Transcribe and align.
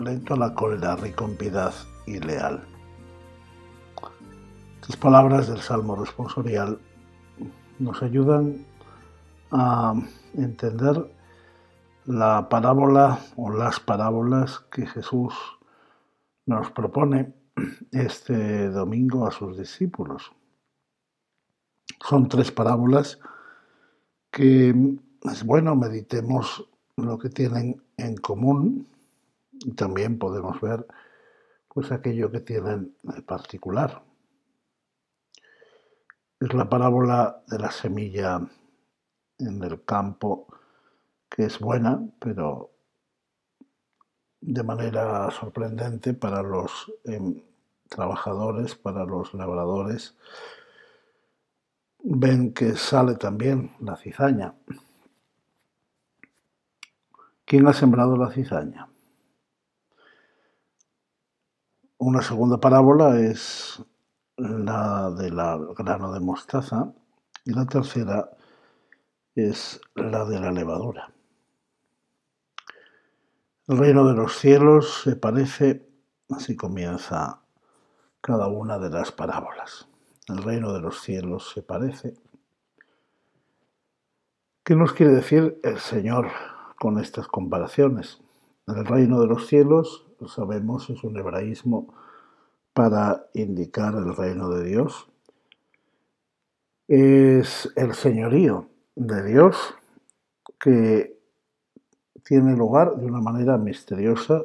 lento 0.00 0.34
a 0.34 0.38
la 0.38 0.54
cólera, 0.54 0.96
rico 0.96 1.24
en 1.24 1.36
y 2.06 2.18
leal. 2.18 2.60
Estas 4.80 4.96
palabras 4.96 5.48
del 5.48 5.60
Salmo 5.60 5.94
responsorial 5.96 6.78
nos 7.78 8.02
ayudan 8.02 8.64
a 9.52 9.94
entender 10.34 11.10
la 12.06 12.48
parábola 12.48 13.20
o 13.36 13.50
las 13.50 13.78
parábolas 13.80 14.60
que 14.70 14.86
Jesús 14.86 15.34
nos 16.46 16.70
propone 16.70 17.32
este 17.92 18.68
domingo 18.70 19.26
a 19.26 19.30
sus 19.30 19.58
discípulos. 19.58 20.32
Son 22.08 22.28
tres 22.28 22.50
parábolas 22.50 23.18
que 24.30 24.74
es 25.24 25.44
bueno 25.44 25.76
meditemos 25.76 26.66
lo 26.96 27.18
que 27.18 27.28
tienen 27.28 27.82
en 27.96 28.16
común 28.16 28.86
y 29.64 29.72
también 29.72 30.18
podemos 30.18 30.60
ver 30.60 30.86
pues 31.68 31.92
aquello 31.92 32.30
que 32.30 32.40
tienen 32.40 32.96
en 33.04 33.22
particular. 33.22 34.02
Es 36.40 36.52
la 36.54 36.68
parábola 36.68 37.42
de 37.46 37.58
la 37.58 37.70
semilla 37.70 38.40
en 39.38 39.62
el 39.62 39.84
campo 39.84 40.46
que 41.28 41.44
es 41.44 41.58
buena, 41.60 42.00
pero 42.18 42.70
de 44.40 44.62
manera 44.62 45.30
sorprendente 45.30 46.14
para 46.14 46.42
los 46.42 46.92
em, 47.04 47.40
trabajadores, 47.88 48.74
para 48.74 49.04
los 49.04 49.34
labradores, 49.34 50.16
ven 52.02 52.52
que 52.52 52.74
sale 52.76 53.16
también 53.16 53.72
la 53.80 53.96
cizaña. 53.96 54.54
¿Quién 57.44 57.66
ha 57.66 57.72
sembrado 57.72 58.16
la 58.16 58.30
cizaña? 58.30 58.88
Una 62.02 62.22
segunda 62.22 62.58
parábola 62.58 63.20
es 63.20 63.84
la 64.38 65.10
del 65.10 65.34
grano 65.76 66.14
de 66.14 66.20
mostaza 66.20 66.94
y 67.44 67.52
la 67.52 67.66
tercera 67.66 68.30
es 69.34 69.78
la 69.96 70.24
de 70.24 70.40
la 70.40 70.50
levadura. 70.50 71.12
El 73.68 73.76
reino 73.76 74.06
de 74.06 74.14
los 74.14 74.38
cielos 74.38 75.02
se 75.04 75.14
parece, 75.14 75.86
así 76.30 76.56
comienza 76.56 77.42
cada 78.22 78.48
una 78.48 78.78
de 78.78 78.88
las 78.88 79.12
parábolas. 79.12 79.86
El 80.26 80.42
reino 80.42 80.72
de 80.72 80.80
los 80.80 81.02
cielos 81.02 81.50
se 81.52 81.60
parece. 81.60 82.14
¿Qué 84.64 84.74
nos 84.74 84.94
quiere 84.94 85.12
decir 85.12 85.60
el 85.62 85.78
Señor 85.78 86.28
con 86.78 86.98
estas 86.98 87.28
comparaciones? 87.28 88.22
El 88.66 88.86
reino 88.86 89.20
de 89.20 89.26
los 89.26 89.46
cielos 89.48 90.09
sabemos, 90.28 90.90
es 90.90 91.02
un 91.04 91.16
hebraísmo 91.16 91.94
para 92.72 93.26
indicar 93.34 93.94
el 93.94 94.14
reino 94.16 94.48
de 94.50 94.64
Dios. 94.64 95.08
Es 96.88 97.72
el 97.76 97.94
señorío 97.94 98.68
de 98.96 99.24
Dios 99.24 99.74
que 100.58 101.18
tiene 102.24 102.56
lugar 102.56 102.96
de 102.96 103.06
una 103.06 103.20
manera 103.20 103.58
misteriosa 103.58 104.44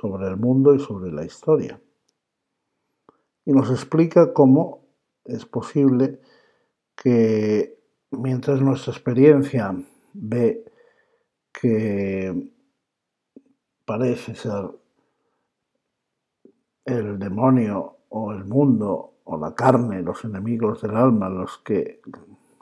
sobre 0.00 0.28
el 0.28 0.36
mundo 0.36 0.74
y 0.74 0.80
sobre 0.80 1.12
la 1.12 1.24
historia. 1.24 1.80
Y 3.44 3.52
nos 3.52 3.70
explica 3.70 4.32
cómo 4.32 4.86
es 5.24 5.44
posible 5.46 6.20
que 6.96 7.78
mientras 8.10 8.60
nuestra 8.60 8.92
experiencia 8.92 9.74
ve 10.12 10.64
que 11.52 12.52
parece 13.84 14.34
ser 14.34 14.70
el 16.84 17.18
demonio 17.18 17.96
o 18.10 18.32
el 18.32 18.44
mundo 18.44 19.14
o 19.24 19.38
la 19.38 19.54
carne, 19.54 20.02
los 20.02 20.24
enemigos 20.24 20.82
del 20.82 20.96
alma, 20.96 21.28
los 21.28 21.58
que 21.58 22.00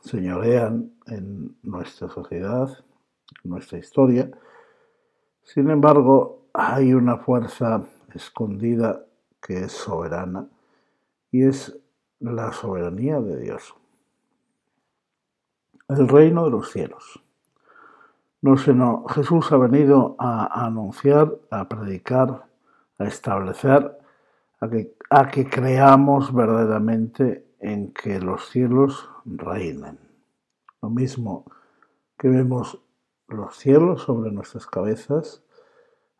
señorean 0.00 0.92
en 1.06 1.56
nuestra 1.62 2.08
sociedad, 2.08 2.68
en 3.44 3.50
nuestra 3.50 3.78
historia. 3.78 4.30
Sin 5.42 5.70
embargo, 5.70 6.46
hay 6.52 6.94
una 6.94 7.18
fuerza 7.18 7.82
escondida 8.14 9.04
que 9.40 9.64
es 9.64 9.72
soberana 9.72 10.46
y 11.30 11.44
es 11.44 11.76
la 12.20 12.52
soberanía 12.52 13.20
de 13.20 13.40
Dios. 13.40 13.74
El 15.88 16.08
reino 16.08 16.44
de 16.44 16.50
los 16.50 16.70
cielos. 16.70 17.20
No, 18.40 18.56
sino 18.56 19.04
Jesús 19.08 19.50
ha 19.52 19.56
venido 19.56 20.16
a 20.18 20.64
anunciar, 20.64 21.32
a 21.50 21.68
predicar, 21.68 22.46
a 22.98 23.04
establecer 23.04 24.01
a 25.10 25.28
que, 25.28 25.48
creamos 25.50 26.32
verdaderamente 26.32 27.52
en 27.58 27.92
que 27.92 28.20
los 28.20 28.48
cielos 28.48 29.08
reinen. 29.24 29.98
Lo 30.80 30.88
mismo 30.88 31.50
que 32.16 32.28
vemos 32.28 32.80
los 33.26 33.56
cielos 33.56 34.02
sobre 34.02 34.30
nuestras 34.30 34.66
cabezas, 34.66 35.42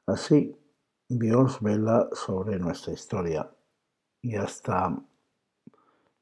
así 0.07 0.57
Dios 1.09 1.61
vela 1.61 2.09
sobre 2.13 2.59
nuestra 2.59 2.93
historia 2.93 3.49
y 4.21 4.35
hasta 4.35 4.97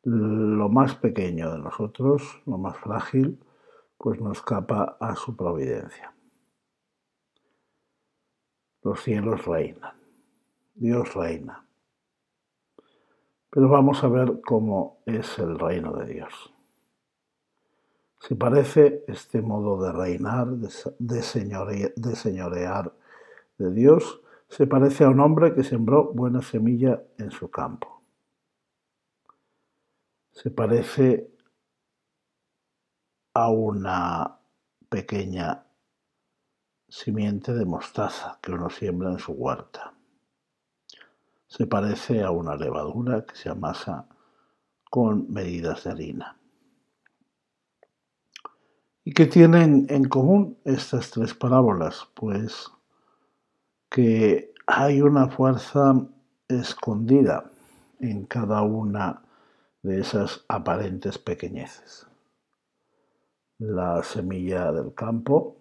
lo 0.03 0.69
más 0.69 0.97
pequeño 0.97 1.53
de 1.53 1.59
nosotros, 1.59 2.43
lo 2.45 2.59
más 2.59 2.77
frágil, 2.79 3.43
pues 3.97 4.21
no 4.21 4.33
escapa 4.33 4.99
a 5.01 5.17
su 5.17 5.35
providencia. 5.37 6.15
Los 8.83 9.03
cielos 9.03 9.47
reinan, 9.47 9.95
Dios 10.75 11.15
reina. 11.15 11.70
Pero 13.51 13.69
vamos 13.69 14.05
a 14.05 14.09
ver 14.09 14.41
cómo 14.43 15.03
es 15.07 15.39
el 15.41 15.59
reino 15.59 15.93
de 15.93 16.15
Dios. 16.15 16.55
Se 18.21 18.37
parece 18.37 19.05
este 19.09 19.43
modo 19.43 19.83
de 19.83 19.93
reinar, 19.93 20.47
de, 20.49 21.23
señorear 21.23 22.93
de 23.59 23.71
Dios, 23.73 24.21
se 24.49 24.67
parece 24.67 25.05
a 25.05 25.09
un 25.09 25.21
hombre 25.21 25.55
que 25.55 25.65
sembró 25.65 26.13
buena 26.13 26.43
semilla 26.43 27.03
en 27.19 27.31
su 27.33 27.51
campo. 27.51 28.03
Se 30.33 30.51
parece 30.51 31.31
a 33.35 33.51
una 33.51 34.39
pequeña 34.89 35.67
simiente 36.89 37.53
de 37.53 37.65
mostaza 37.65 38.39
que 38.41 38.53
uno 38.53 38.71
siembra 38.71 39.11
en 39.11 39.19
su 39.19 39.33
huerta 39.33 39.95
se 41.51 41.67
parece 41.67 42.23
a 42.23 42.31
una 42.31 42.55
levadura 42.55 43.27
que 43.27 43.35
se 43.35 43.49
amasa 43.49 44.07
con 44.89 45.31
medidas 45.33 45.83
de 45.83 45.91
harina. 45.91 46.37
¿Y 49.05 49.13
qué 49.13 49.27
tienen 49.27 49.87
en 49.91 50.05
común 50.05 50.59
estas 50.65 51.11
tres 51.11 51.35
parábolas? 51.35 52.09
Pues 52.15 52.71
que 53.91 54.55
hay 54.67 55.03
una 55.03 55.29
fuerza 55.29 56.07
escondida 56.47 57.51
en 57.99 58.27
cada 58.27 58.63
una 58.63 59.25
de 59.83 60.01
esas 60.01 60.45
aparentes 60.47 61.19
pequeñeces. 61.19 62.07
La 63.59 64.05
semilla 64.05 64.71
del 64.71 64.95
campo 64.95 65.57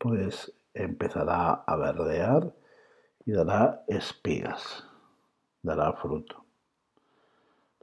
pues 0.00 0.52
empezará 0.74 1.52
a 1.52 1.76
verdear 1.76 2.52
y 3.28 3.32
dará 3.32 3.84
espigas, 3.86 4.86
dará 5.62 5.92
fruto. 5.92 6.46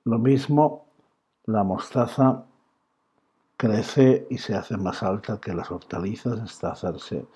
Lo 0.03 0.17
mismo, 0.17 0.87
la 1.43 1.63
mostaza 1.63 2.43
crece 3.55 4.25
y 4.31 4.39
se 4.39 4.55
hace 4.55 4.75
más 4.75 5.03
alta 5.03 5.39
que 5.39 5.53
las 5.53 5.69
hortalizas 5.69 6.39
hasta 6.39 6.71
hacerse 6.71 7.27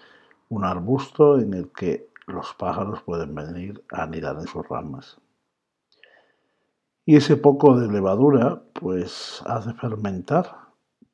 un 0.49 0.65
arbusto 0.65 1.37
en 1.37 1.53
el 1.53 1.71
que 1.71 2.09
los 2.25 2.51
pájaros 2.55 3.03
pueden 3.03 3.35
venir 3.35 3.83
a 3.91 4.01
anidar 4.01 4.37
en 4.39 4.47
sus 4.47 4.67
ramas. 4.67 5.21
Y 7.05 7.15
ese 7.15 7.37
poco 7.37 7.79
de 7.79 7.91
levadura 7.91 8.59
pues 8.73 9.43
hace 9.45 9.71
fermentar 9.75 10.57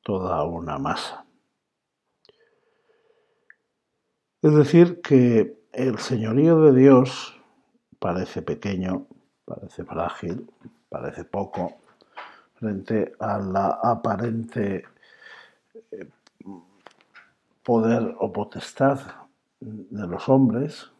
toda 0.00 0.42
una 0.44 0.78
masa. 0.78 1.26
Es 4.40 4.54
decir, 4.54 5.02
que 5.02 5.55
el 5.76 5.98
señorío 5.98 6.62
de 6.62 6.80
Dios 6.80 7.38
parece 7.98 8.40
pequeño, 8.40 9.06
parece 9.44 9.84
frágil, 9.84 10.50
parece 10.88 11.24
poco, 11.24 11.76
frente 12.54 13.12
a 13.18 13.38
la 13.38 13.78
aparente 13.82 14.84
eh, 15.90 16.08
poder 17.62 18.14
o 18.18 18.32
potestad 18.32 19.00
de 19.60 20.06
los 20.06 20.28
hombres 20.30 20.90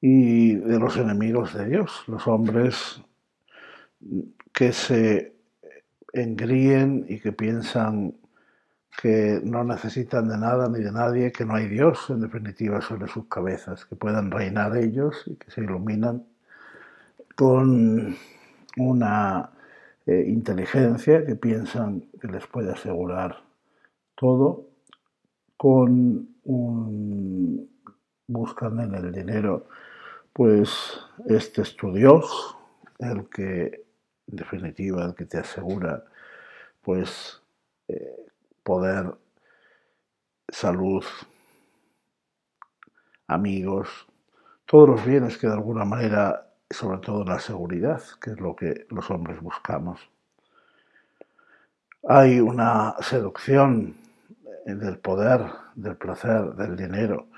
y 0.00 0.54
de 0.54 0.78
los 0.78 0.96
enemigos 0.96 1.52
de 1.52 1.68
Dios, 1.68 2.04
los 2.06 2.26
hombres 2.26 3.02
que 4.54 4.72
se 4.72 5.36
engríen 6.14 7.04
y 7.08 7.20
que 7.20 7.32
piensan 7.32 8.14
que 9.00 9.40
no 9.42 9.64
necesitan 9.64 10.28
de 10.28 10.38
nada 10.38 10.68
ni 10.68 10.80
de 10.80 10.92
nadie, 10.92 11.32
que 11.32 11.44
no 11.44 11.54
hay 11.54 11.66
Dios 11.66 12.10
en 12.10 12.20
definitiva 12.20 12.80
sobre 12.80 13.08
sus 13.08 13.26
cabezas, 13.26 13.84
que 13.86 13.96
puedan 13.96 14.30
reinar 14.30 14.76
ellos 14.76 15.24
y 15.26 15.36
que 15.36 15.50
se 15.50 15.62
iluminan 15.62 16.24
con 17.34 18.16
una 18.76 19.50
eh, 20.06 20.24
inteligencia 20.28 21.24
que 21.24 21.36
piensan 21.36 22.02
que 22.20 22.28
les 22.28 22.46
puede 22.46 22.72
asegurar 22.72 23.42
todo, 24.14 24.68
con 25.56 26.28
un 26.44 27.70
buscan 28.26 28.80
en 28.80 28.94
el 28.94 29.12
dinero, 29.12 29.68
pues 30.32 30.70
este 31.26 31.62
es 31.62 31.76
tu 31.76 31.92
Dios, 31.92 32.56
el 32.98 33.28
que 33.28 33.84
en 34.28 34.36
definitiva 34.36 35.04
el 35.04 35.14
que 35.14 35.26
te 35.26 35.38
asegura 35.38 36.04
pues 36.80 37.40
eh, 37.88 38.31
poder, 38.62 39.14
salud, 40.48 41.04
amigos, 43.26 43.88
todos 44.66 44.88
los 44.88 45.04
bienes 45.04 45.38
que 45.38 45.46
de 45.46 45.54
alguna 45.54 45.84
manera, 45.84 46.52
sobre 46.70 46.98
todo 46.98 47.24
la 47.24 47.38
seguridad, 47.38 48.02
que 48.20 48.30
es 48.30 48.40
lo 48.40 48.54
que 48.56 48.86
los 48.90 49.10
hombres 49.10 49.40
buscamos. 49.40 50.00
Hay 52.08 52.40
una 52.40 52.96
seducción 53.00 53.96
del 54.64 54.98
poder, 54.98 55.44
del 55.74 55.96
placer, 55.96 56.54
del 56.54 56.76
dinero, 56.76 57.28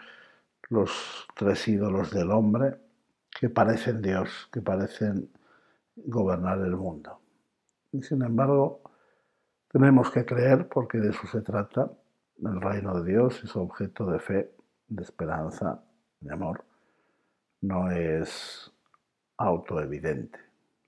los 0.68 1.26
tres 1.34 1.66
ídolos 1.68 2.10
del 2.10 2.30
hombre 2.30 2.76
que 3.30 3.50
parecen 3.50 4.00
Dios, 4.00 4.48
que 4.52 4.62
parecen 4.62 5.30
gobernar 5.96 6.58
el 6.60 6.76
mundo. 6.76 7.20
Y 7.92 8.02
sin 8.02 8.22
embargo, 8.22 8.80
tenemos 9.74 10.08
que 10.12 10.24
creer, 10.24 10.68
porque 10.68 10.98
de 10.98 11.10
eso 11.10 11.26
se 11.26 11.40
trata, 11.40 11.90
el 12.40 12.60
reino 12.60 13.00
de 13.00 13.10
Dios 13.10 13.42
es 13.42 13.56
objeto 13.56 14.06
de 14.06 14.20
fe, 14.20 14.54
de 14.86 15.02
esperanza, 15.02 15.82
de 16.20 16.32
amor. 16.32 16.64
No 17.60 17.90
es 17.90 18.72
autoevidente. 19.36 20.38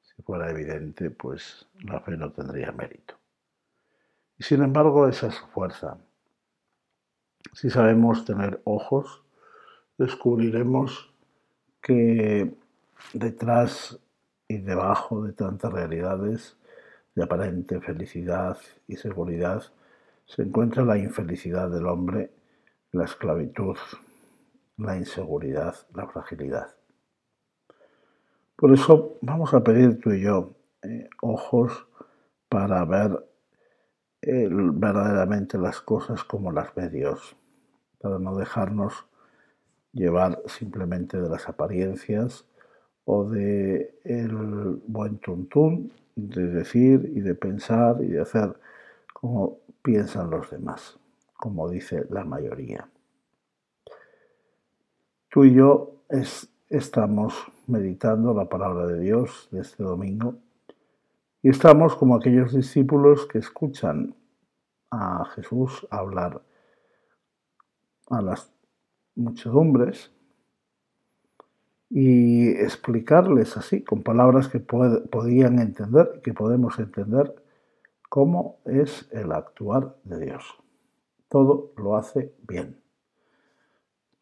Si 0.03 0.23
fuera 0.23 0.49
evidente, 0.53 1.11
pues 1.11 1.67
la 1.81 1.99
fe 1.99 2.17
no 2.17 2.31
tendría 2.31 2.71
mérito. 2.71 3.15
Y 4.39 4.45
sin 4.45 4.63
embargo, 4.63 5.09
esa 5.09 5.27
es 5.27 5.35
su 5.35 5.49
fuerza. 5.49 5.99
Si 7.55 7.71
sabemos 7.71 8.25
tener 8.25 8.61
ojos, 8.63 9.25
descubriremos 9.99 11.13
que 11.83 12.55
detrás 13.15 13.99
y 14.47 14.59
debajo 14.59 15.25
de 15.25 15.33
tantas 15.33 15.73
realidades 15.73 16.57
de 17.17 17.25
aparente 17.25 17.81
felicidad 17.81 18.59
y 18.87 18.97
seguridad, 18.97 19.63
se 20.27 20.43
encuentra 20.43 20.85
la 20.85 20.99
infelicidad 20.99 21.71
del 21.71 21.87
hombre, 21.87 22.31
la 22.93 23.05
esclavitud, 23.05 23.77
la 24.77 24.97
inseguridad, 24.97 25.75
la 25.95 26.07
fragilidad. 26.07 26.77
Por 28.55 28.73
eso 28.73 29.19
vamos 29.23 29.55
a 29.55 29.65
pedir 29.65 29.99
tú 29.99 30.13
y 30.13 30.23
yo 30.23 30.53
eh, 30.83 31.09
ojos 31.23 31.87
para 32.49 32.85
ver 32.85 33.27
verdaderamente 34.23 35.57
las 35.57 35.81
cosas 35.81 36.25
como 36.25 36.53
las 36.53 36.75
ve 36.75 36.91
Dios, 36.91 37.37
para 37.99 38.19
no 38.19 38.37
dejarnos 38.37 39.07
llevar 39.93 40.43
simplemente 40.47 41.21
de 41.21 41.29
las 41.29 41.49
apariencias 41.49 42.45
o 43.07 43.25
de 43.25 43.99
el 44.05 44.33
buen 44.87 45.19
tuntún 45.19 45.93
de 46.17 46.49
decir 46.49 47.13
y 47.15 47.21
de 47.21 47.35
pensar 47.35 48.03
y 48.03 48.09
de 48.09 48.21
hacer 48.21 48.55
como 49.13 49.59
piensan 49.83 50.29
los 50.31 50.51
demás, 50.51 50.99
como 51.37 51.69
dice 51.71 52.05
la 52.11 52.25
mayoría. 52.25 52.89
Tú 55.31 55.45
y 55.45 55.55
yo 55.55 56.03
estamos 56.69 57.35
meditando 57.67 58.35
la 58.35 58.49
palabra 58.49 58.87
de 58.87 58.99
Dios 58.99 59.49
de 59.53 59.61
este 59.61 59.85
domingo 59.85 60.35
y 61.43 61.51
estamos 61.51 61.95
como 61.95 62.17
aquellos 62.17 62.53
discípulos 62.53 63.27
que 63.27 63.39
escuchan 63.39 64.15
a 64.91 65.27
Jesús 65.27 65.87
hablar 65.91 66.43
a 68.09 68.21
las 68.21 68.51
muchedumbres 69.15 70.11
y 71.89 72.49
explicarles 72.49 73.57
así, 73.57 73.83
con 73.85 74.03
palabras 74.03 74.49
que 74.49 74.61
podían 74.61 75.59
entender, 75.59 76.21
que 76.23 76.35
podemos 76.35 76.79
entender, 76.79 77.35
cómo 78.09 78.59
es 78.65 79.09
el 79.13 79.33
actuar 79.33 79.97
de 80.05 80.27
Dios. 80.27 80.45
Todo 81.29 81.73
lo 81.77 81.97
hace 81.97 82.35
bien. 82.47 82.81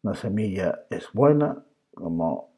La 0.01 0.15
semilla 0.15 0.85
es 0.89 1.11
buena, 1.13 1.63
como 1.93 2.55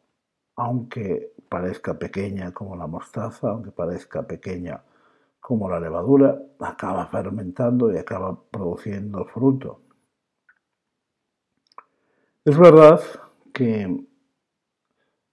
aunque 0.56 1.33
parezca 1.48 1.98
pequeña 1.98 2.51
como 2.51 2.75
la 2.75 2.88
mostaza, 2.88 3.50
aunque 3.50 3.71
parezca 3.71 4.24
pequeña 4.27 4.83
como 5.39 5.69
la 5.69 5.80
levadura, 5.80 6.42
acaba 6.59 7.07
fermentando 7.07 7.94
y 7.94 7.98
acaba 7.98 8.38
produciendo 8.51 9.25
fruto. 9.25 9.81
Es 12.44 12.57
verdad 12.57 13.00
que 13.54 14.06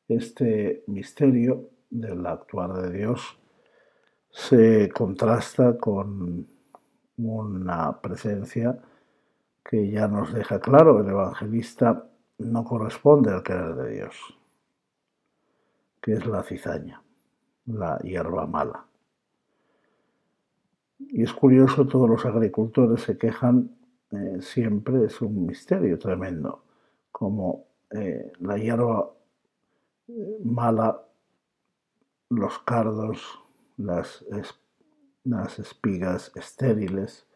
este 0.08 0.84
misterio 0.86 1.70
del 1.90 2.26
actuar 2.26 2.72
de 2.74 2.98
Dios 2.98 3.38
se 4.30 4.90
contrasta 4.90 5.78
con 5.78 6.46
una 7.16 8.00
presencia 8.00 8.78
que 9.64 9.90
ya 9.90 10.08
nos 10.08 10.34
deja 10.34 10.60
claro, 10.60 11.00
el 11.00 11.08
evangelista 11.08 12.06
no 12.38 12.64
corresponde 12.64 13.32
al 13.32 13.42
querer 13.42 13.74
de 13.76 13.94
Dios, 13.94 14.38
que 16.02 16.14
es 16.14 16.26
la 16.26 16.42
cizaña, 16.42 17.02
la 17.66 17.98
hierba 17.98 18.46
mala. 18.46 18.86
Y 20.98 21.22
es 21.22 21.32
curioso, 21.32 21.86
todos 21.86 22.10
los 22.10 22.26
agricultores 22.26 23.02
se 23.02 23.16
quejan, 23.16 23.70
eh, 24.10 24.38
siempre 24.40 25.04
es 25.04 25.22
un 25.22 25.46
misterio 25.46 25.98
tremendo, 25.98 26.64
como 27.10 27.66
eh, 27.90 28.32
la 28.40 28.58
hierba 28.58 29.10
mala, 30.44 31.02
los 32.30 32.58
cardos, 32.60 33.40
las, 33.76 34.24
las 35.24 35.58
espigas 35.58 36.32
estériles, 36.34 37.26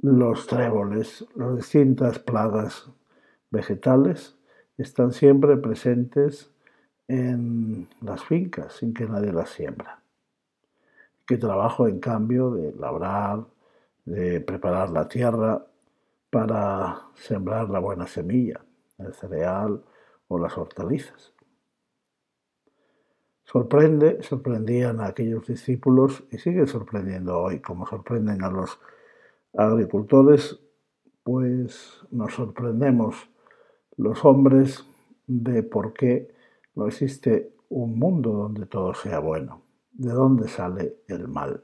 los 0.00 0.46
tréboles, 0.46 1.26
las 1.34 1.56
distintas 1.56 2.18
plagas 2.18 2.90
vegetales 3.50 4.36
están 4.76 5.12
siempre 5.12 5.56
presentes 5.56 6.50
en 7.08 7.88
las 8.00 8.24
fincas 8.24 8.74
sin 8.74 8.92
que 8.92 9.06
nadie 9.06 9.32
las 9.32 9.50
siembra. 9.50 10.00
Que 11.26 11.38
trabajo 11.38 11.88
en 11.88 11.98
cambio 11.98 12.50
de 12.50 12.72
labrar, 12.74 13.44
de 14.04 14.40
preparar 14.40 14.90
la 14.90 15.08
tierra 15.08 15.64
para 16.30 17.02
sembrar 17.14 17.70
la 17.70 17.78
buena 17.78 18.06
semilla, 18.06 18.60
el 18.98 19.14
cereal 19.14 19.82
o 20.28 20.38
las 20.38 20.56
hortalizas. 20.58 21.35
Sorprende, 23.46 24.22
sorprendían 24.24 25.00
a 25.00 25.06
aquellos 25.06 25.46
discípulos 25.46 26.24
y 26.32 26.38
sigue 26.38 26.66
sorprendiendo 26.66 27.40
hoy, 27.40 27.60
como 27.60 27.86
sorprenden 27.86 28.42
a 28.42 28.50
los 28.50 28.80
agricultores, 29.56 30.58
pues 31.22 32.00
nos 32.10 32.34
sorprendemos 32.34 33.30
los 33.96 34.24
hombres 34.24 34.84
de 35.28 35.62
por 35.62 35.92
qué 35.92 36.34
no 36.74 36.88
existe 36.88 37.54
un 37.68 37.96
mundo 37.98 38.32
donde 38.32 38.66
todo 38.66 38.94
sea 38.94 39.20
bueno, 39.20 39.62
de 39.92 40.12
dónde 40.12 40.48
sale 40.48 40.96
el 41.06 41.28
mal, 41.28 41.60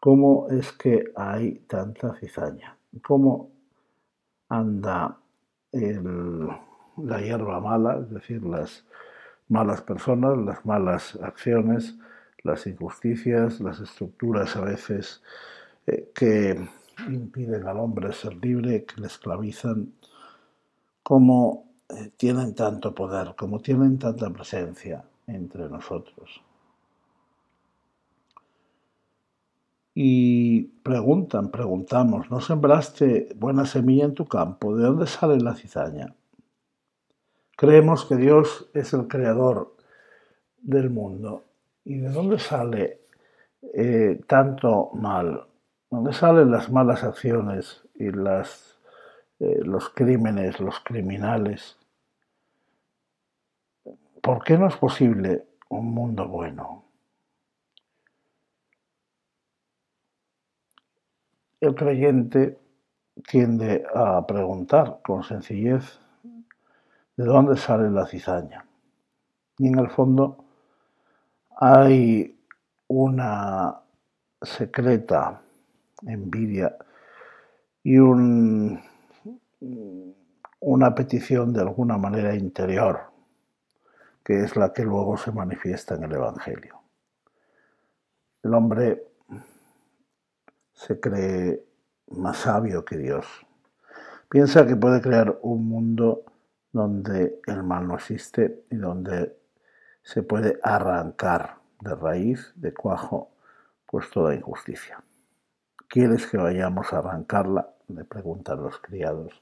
cómo 0.00 0.48
es 0.48 0.72
que 0.72 1.12
hay 1.14 1.58
tanta 1.68 2.14
cizaña, 2.14 2.78
cómo 3.02 3.52
anda 4.48 5.18
la 5.72 7.20
hierba 7.20 7.60
mala, 7.60 7.98
es 8.00 8.10
decir, 8.10 8.42
las 8.44 8.86
malas 9.48 9.82
personas, 9.82 10.36
las 10.38 10.64
malas 10.66 11.18
acciones, 11.22 11.96
las 12.42 12.66
injusticias, 12.66 13.60
las 13.60 13.80
estructuras 13.80 14.56
a 14.56 14.62
veces 14.62 15.22
eh, 15.86 16.10
que 16.14 16.68
impiden 17.08 17.66
al 17.66 17.78
hombre 17.78 18.12
ser 18.12 18.34
libre, 18.36 18.84
que 18.84 19.00
le 19.00 19.06
esclavizan, 19.06 19.92
como 21.02 21.66
eh, 21.88 22.10
tienen 22.16 22.54
tanto 22.54 22.94
poder, 22.94 23.34
como 23.36 23.60
tienen 23.60 23.98
tanta 23.98 24.30
presencia 24.30 25.04
entre 25.26 25.68
nosotros. 25.68 26.42
Y 29.94 30.62
preguntan, 30.82 31.50
preguntamos, 31.50 32.30
¿no 32.30 32.40
sembraste 32.40 33.34
buena 33.36 33.64
semilla 33.64 34.04
en 34.04 34.14
tu 34.14 34.26
campo? 34.26 34.76
¿De 34.76 34.84
dónde 34.84 35.06
sale 35.06 35.38
la 35.38 35.54
cizaña? 35.54 36.14
Creemos 37.56 38.04
que 38.04 38.16
Dios 38.16 38.68
es 38.74 38.92
el 38.92 39.08
creador 39.08 39.74
del 40.58 40.90
mundo. 40.90 41.44
¿Y 41.84 41.98
de 42.00 42.10
dónde 42.10 42.38
sale 42.38 43.00
eh, 43.74 44.20
tanto 44.26 44.90
mal? 44.92 45.46
¿Dónde 45.90 46.12
salen 46.12 46.50
las 46.50 46.70
malas 46.70 47.02
acciones 47.02 47.82
y 47.94 48.08
eh, 48.08 48.12
los 49.62 49.88
crímenes, 49.88 50.60
los 50.60 50.80
criminales? 50.80 51.78
¿Por 54.20 54.44
qué 54.44 54.58
no 54.58 54.66
es 54.66 54.76
posible 54.76 55.46
un 55.70 55.94
mundo 55.94 56.28
bueno? 56.28 56.84
El 61.58 61.74
creyente 61.74 62.58
tiende 63.26 63.86
a 63.94 64.26
preguntar 64.26 65.00
con 65.02 65.22
sencillez 65.22 66.00
de 67.16 67.24
dónde 67.24 67.56
sale 67.56 67.90
la 67.90 68.06
cizaña. 68.06 68.66
Y 69.58 69.68
en 69.68 69.78
el 69.78 69.88
fondo 69.88 70.44
hay 71.56 72.38
una 72.88 73.80
secreta 74.42 75.40
envidia 76.02 76.76
y 77.82 77.98
un, 77.98 78.80
una 80.60 80.94
petición 80.94 81.52
de 81.52 81.62
alguna 81.62 81.96
manera 81.96 82.34
interior, 82.34 83.00
que 84.22 84.40
es 84.40 84.56
la 84.56 84.72
que 84.72 84.84
luego 84.84 85.16
se 85.16 85.32
manifiesta 85.32 85.94
en 85.94 86.04
el 86.04 86.12
Evangelio. 86.12 86.80
El 88.42 88.54
hombre 88.54 89.02
se 90.74 91.00
cree 91.00 91.64
más 92.08 92.36
sabio 92.38 92.84
que 92.84 92.98
Dios. 92.98 93.26
Piensa 94.28 94.66
que 94.66 94.76
puede 94.76 95.00
crear 95.00 95.38
un 95.42 95.68
mundo 95.68 96.24
donde 96.76 97.40
el 97.46 97.62
mal 97.62 97.88
no 97.88 97.94
existe 97.94 98.66
y 98.70 98.76
donde 98.76 99.34
se 100.02 100.22
puede 100.22 100.60
arrancar 100.62 101.56
de 101.80 101.94
raíz, 101.94 102.52
de 102.54 102.74
cuajo, 102.74 103.30
pues 103.86 104.10
toda 104.10 104.34
injusticia. 104.34 105.02
¿Quieres 105.88 106.26
que 106.26 106.36
vayamos 106.36 106.92
a 106.92 106.98
arrancarla? 106.98 107.72
le 107.88 108.04
preguntan 108.04 108.62
los 108.62 108.78
criados. 108.80 109.40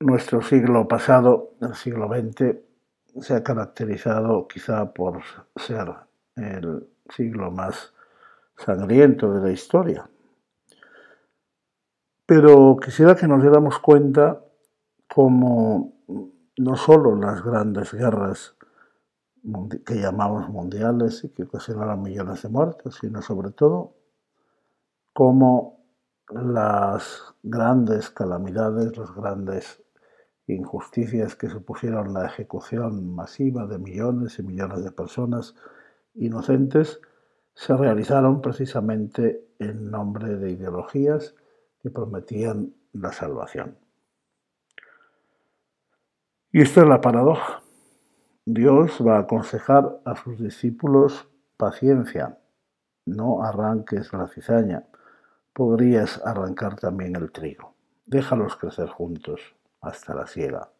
Nuestro 0.00 0.40
siglo 0.40 0.88
pasado, 0.88 1.52
el 1.60 1.74
siglo 1.74 2.08
XX, 2.08 2.56
se 3.22 3.34
ha 3.34 3.42
caracterizado 3.42 4.48
quizá 4.48 4.92
por 4.92 5.22
ser 5.56 5.94
el 6.36 6.88
siglo 7.10 7.50
más 7.50 7.92
sangriento 8.56 9.32
de 9.34 9.40
la 9.40 9.52
historia. 9.52 10.08
Pero 12.28 12.76
quisiera 12.76 13.16
que 13.16 13.26
nos 13.26 13.40
diéramos 13.40 13.78
cuenta 13.78 14.44
cómo 15.10 15.94
no 16.58 16.76
solo 16.76 17.16
las 17.16 17.42
grandes 17.42 17.94
guerras 17.94 18.54
que 19.86 19.94
llamamos 19.94 20.46
mundiales 20.50 21.24
y 21.24 21.30
que 21.30 21.44
ocasionaron 21.44 22.02
millones 22.02 22.42
de 22.42 22.50
muertos, 22.50 22.98
sino 23.00 23.22
sobre 23.22 23.52
todo 23.52 23.94
cómo 25.14 25.86
las 26.28 27.34
grandes 27.42 28.10
calamidades, 28.10 28.98
las 28.98 29.14
grandes 29.14 29.82
injusticias 30.46 31.34
que 31.34 31.48
supusieron 31.48 32.12
la 32.12 32.26
ejecución 32.26 33.10
masiva 33.14 33.66
de 33.66 33.78
millones 33.78 34.38
y 34.38 34.42
millones 34.42 34.84
de 34.84 34.92
personas 34.92 35.54
inocentes 36.12 37.00
se 37.54 37.74
realizaron 37.74 38.42
precisamente 38.42 39.48
en 39.58 39.90
nombre 39.90 40.36
de 40.36 40.50
ideologías 40.50 41.34
que 41.82 41.90
prometían 41.90 42.74
la 42.92 43.12
salvación. 43.12 43.76
Y 46.50 46.62
esta 46.62 46.80
es 46.80 46.86
la 46.86 47.00
paradoja. 47.00 47.62
Dios 48.44 48.98
va 49.06 49.16
a 49.16 49.20
aconsejar 49.20 50.00
a 50.04 50.16
sus 50.16 50.38
discípulos 50.38 51.28
paciencia, 51.56 52.38
no 53.04 53.42
arranques 53.42 54.12
la 54.12 54.26
cizaña, 54.28 54.84
podrías 55.52 56.24
arrancar 56.24 56.76
también 56.76 57.16
el 57.16 57.30
trigo. 57.30 57.74
Déjalos 58.06 58.56
crecer 58.56 58.88
juntos 58.88 59.40
hasta 59.80 60.14
la 60.14 60.26
siega. 60.26 60.70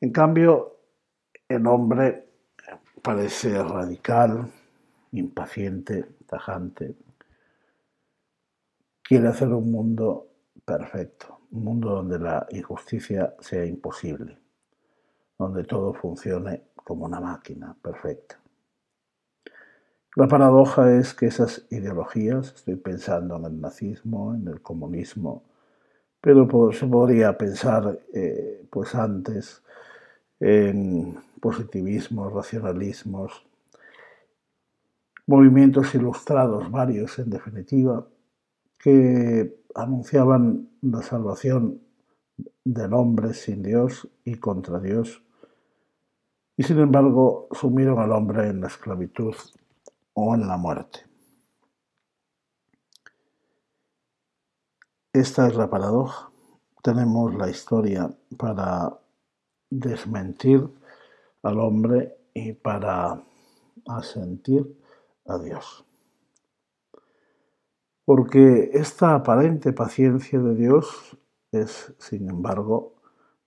En 0.00 0.12
cambio, 0.12 0.76
el 1.48 1.66
hombre 1.66 2.28
parece 3.02 3.62
radical, 3.62 4.50
impaciente, 5.12 6.04
tajante. 6.26 6.94
Quiere 9.08 9.28
hacer 9.28 9.48
un 9.48 9.72
mundo 9.72 10.28
perfecto, 10.66 11.40
un 11.52 11.64
mundo 11.64 11.88
donde 11.88 12.18
la 12.18 12.46
injusticia 12.50 13.34
sea 13.40 13.64
imposible, 13.64 14.38
donde 15.38 15.64
todo 15.64 15.94
funcione 15.94 16.64
como 16.74 17.06
una 17.06 17.18
máquina 17.18 17.74
perfecta. 17.80 18.38
La 20.14 20.28
paradoja 20.28 20.94
es 20.94 21.14
que 21.14 21.24
esas 21.24 21.66
ideologías, 21.70 22.52
estoy 22.54 22.76
pensando 22.76 23.36
en 23.36 23.46
el 23.46 23.58
nazismo, 23.58 24.34
en 24.34 24.46
el 24.46 24.60
comunismo, 24.60 25.42
pero 26.20 26.46
se 26.72 26.86
podría 26.86 27.38
pensar 27.38 27.98
eh, 28.12 28.66
pues 28.68 28.94
antes 28.94 29.62
en 30.38 31.18
positivismos, 31.40 32.30
racionalismos, 32.30 33.46
movimientos 35.26 35.94
ilustrados 35.94 36.70
varios 36.70 37.18
en 37.18 37.30
definitiva, 37.30 38.06
que 38.78 39.62
anunciaban 39.74 40.70
la 40.82 41.02
salvación 41.02 41.82
del 42.64 42.92
hombre 42.94 43.34
sin 43.34 43.62
Dios 43.62 44.08
y 44.24 44.36
contra 44.36 44.78
Dios, 44.80 45.22
y 46.56 46.62
sin 46.62 46.78
embargo 46.78 47.48
sumieron 47.52 47.98
al 47.98 48.12
hombre 48.12 48.48
en 48.48 48.60
la 48.60 48.66
esclavitud 48.66 49.34
o 50.14 50.34
en 50.34 50.46
la 50.46 50.56
muerte. 50.56 51.00
Esta 55.12 55.48
es 55.48 55.56
la 55.56 55.70
paradoja. 55.70 56.30
Tenemos 56.82 57.34
la 57.34 57.48
historia 57.48 58.10
para 58.36 59.00
desmentir 59.70 60.68
al 61.42 61.58
hombre 61.60 62.18
y 62.34 62.52
para 62.52 63.22
asentir 63.86 64.78
a 65.26 65.38
Dios. 65.38 65.87
Porque 68.08 68.70
esta 68.72 69.14
aparente 69.14 69.74
paciencia 69.74 70.40
de 70.40 70.54
Dios 70.54 71.18
es, 71.52 71.94
sin 71.98 72.30
embargo, 72.30 72.94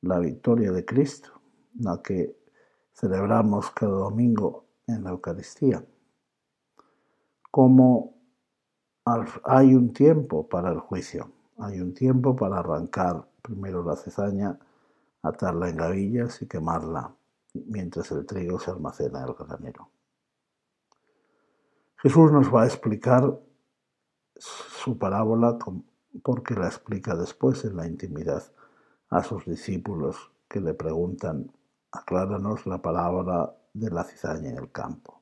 la 0.01 0.19
victoria 0.19 0.71
de 0.71 0.85
Cristo, 0.85 1.31
la 1.79 1.99
que 2.03 2.37
celebramos 2.93 3.71
cada 3.71 3.93
domingo 3.93 4.67
en 4.85 5.03
la 5.03 5.09
Eucaristía. 5.09 5.83
Como 7.49 8.13
hay 9.45 9.73
un 9.73 9.93
tiempo 9.93 10.47
para 10.47 10.69
el 10.69 10.77
juicio, 10.77 11.31
hay 11.57 11.81
un 11.81 11.95
tiempo 11.95 12.35
para 12.35 12.59
arrancar 12.59 13.27
primero 13.41 13.83
la 13.83 13.95
cizaña, 13.95 14.59
atarla 15.23 15.69
en 15.69 15.77
gavillas 15.77 16.39
y 16.43 16.47
quemarla 16.47 17.11
mientras 17.55 18.11
el 18.11 18.27
trigo 18.27 18.59
se 18.59 18.69
almacena 18.69 19.23
en 19.23 19.27
el 19.27 19.33
granero. 19.33 19.89
Jesús 21.97 22.31
nos 22.31 22.53
va 22.53 22.61
a 22.61 22.67
explicar 22.67 23.39
su 24.41 24.97
parábola 24.97 25.57
porque 26.23 26.55
la 26.55 26.67
explica 26.67 27.15
después 27.15 27.63
en 27.63 27.77
la 27.77 27.87
intimidad 27.87 28.43
a 29.09 29.23
sus 29.23 29.45
discípulos 29.45 30.31
que 30.47 30.59
le 30.59 30.73
preguntan, 30.73 31.51
acláranos 31.91 32.65
la 32.65 32.81
palabra 32.81 33.55
de 33.73 33.89
la 33.91 34.03
cizaña 34.03 34.49
en 34.49 34.57
el 34.57 34.71
campo. 34.71 35.21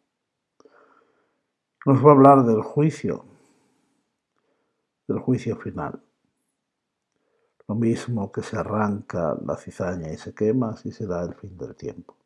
Nos 1.85 2.03
va 2.03 2.09
a 2.09 2.13
hablar 2.13 2.43
del 2.45 2.61
juicio, 2.61 3.25
del 5.07 5.19
juicio 5.19 5.55
final. 5.57 6.01
Lo 7.67 7.75
mismo 7.75 8.31
que 8.31 8.41
se 8.41 8.57
arranca 8.57 9.37
la 9.45 9.55
cizaña 9.55 10.11
y 10.11 10.17
se 10.17 10.33
quema, 10.33 10.71
así 10.71 10.91
será 10.91 11.23
el 11.23 11.35
fin 11.35 11.57
del 11.57 11.75
tiempo. 11.75 12.18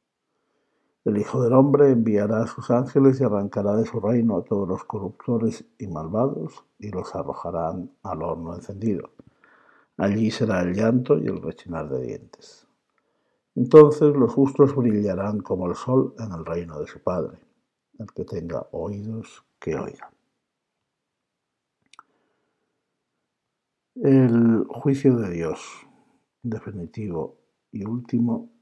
El 1.05 1.17
Hijo 1.17 1.43
del 1.43 1.51
Hombre 1.51 1.91
enviará 1.91 2.43
a 2.43 2.47
sus 2.47 2.71
ángeles 2.71 3.19
y 3.19 3.25
arrancará 3.25 3.75
de 3.75 3.85
su 3.85 3.99
reino 3.99 4.37
a 4.37 4.43
todos 4.43 4.67
los 4.67 4.85
corruptores 4.85 5.65
y 5.77 5.87
malvados 5.87 6.63
y 6.79 6.91
los 6.91 7.13
arrojarán 7.13 7.91
al 8.03 8.23
horno 8.23 8.55
encendido. 8.55 9.09
Allí 9.97 10.31
será 10.31 10.61
el 10.61 10.73
llanto 10.73 11.19
y 11.19 11.27
el 11.27 11.41
rechinar 11.41 11.89
de 11.89 12.07
dientes. 12.07 12.65
Entonces 13.55 14.15
los 14.15 14.33
justos 14.33 14.73
brillarán 14.75 15.41
como 15.41 15.67
el 15.67 15.75
sol 15.75 16.15
en 16.19 16.31
el 16.31 16.45
reino 16.45 16.79
de 16.79 16.87
su 16.87 16.99
Padre. 17.01 17.37
El 17.99 18.07
que 18.13 18.23
tenga 18.23 18.65
oídos, 18.71 19.43
que 19.59 19.75
oiga. 19.75 20.09
El 23.95 24.65
juicio 24.69 25.17
de 25.17 25.29
Dios, 25.29 25.59
definitivo 26.41 27.37
y 27.71 27.85
último, 27.85 28.52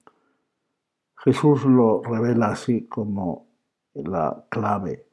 Jesús 1.24 1.66
lo 1.66 2.02
revela 2.02 2.48
así 2.48 2.88
como 2.88 3.48
la 3.94 4.46
clave 4.50 5.08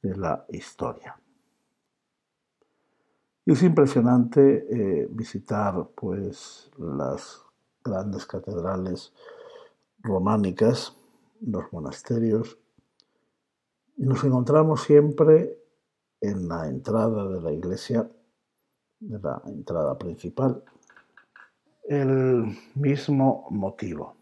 de 0.00 0.16
la 0.16 0.44
historia. 0.50 1.18
Y 3.44 3.52
es 3.52 3.62
impresionante 3.64 4.66
eh, 4.70 5.08
visitar 5.10 5.88
pues 5.96 6.70
las 6.78 7.42
grandes 7.82 8.24
catedrales 8.24 9.12
románicas, 9.98 10.96
los 11.40 11.72
monasterios, 11.72 12.56
y 13.96 14.04
nos 14.04 14.22
encontramos 14.22 14.82
siempre 14.82 15.58
en 16.20 16.46
la 16.46 16.68
entrada 16.68 17.28
de 17.28 17.40
la 17.40 17.52
iglesia, 17.52 18.08
de 19.00 19.18
la 19.18 19.42
entrada 19.46 19.98
principal, 19.98 20.62
el 21.88 22.56
mismo 22.76 23.48
motivo. 23.50 24.21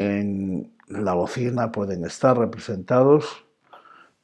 En 0.00 0.76
la 0.86 1.12
bocina 1.14 1.72
pueden 1.72 2.04
estar 2.04 2.38
representados 2.38 3.44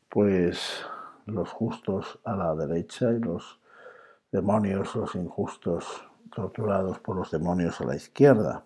pues 0.09 0.85
los 1.27 1.51
justos 1.51 2.21
a 2.23 2.37
la 2.37 2.55
derecha 2.55 3.11
y 3.11 3.19
los 3.19 3.59
demonios, 4.31 4.95
los 4.95 5.17
injustos 5.17 5.85
torturados 6.33 7.01
por 7.01 7.17
los 7.17 7.33
demonios 7.33 7.81
a 7.81 7.87
la 7.87 7.97
izquierda. 7.97 8.63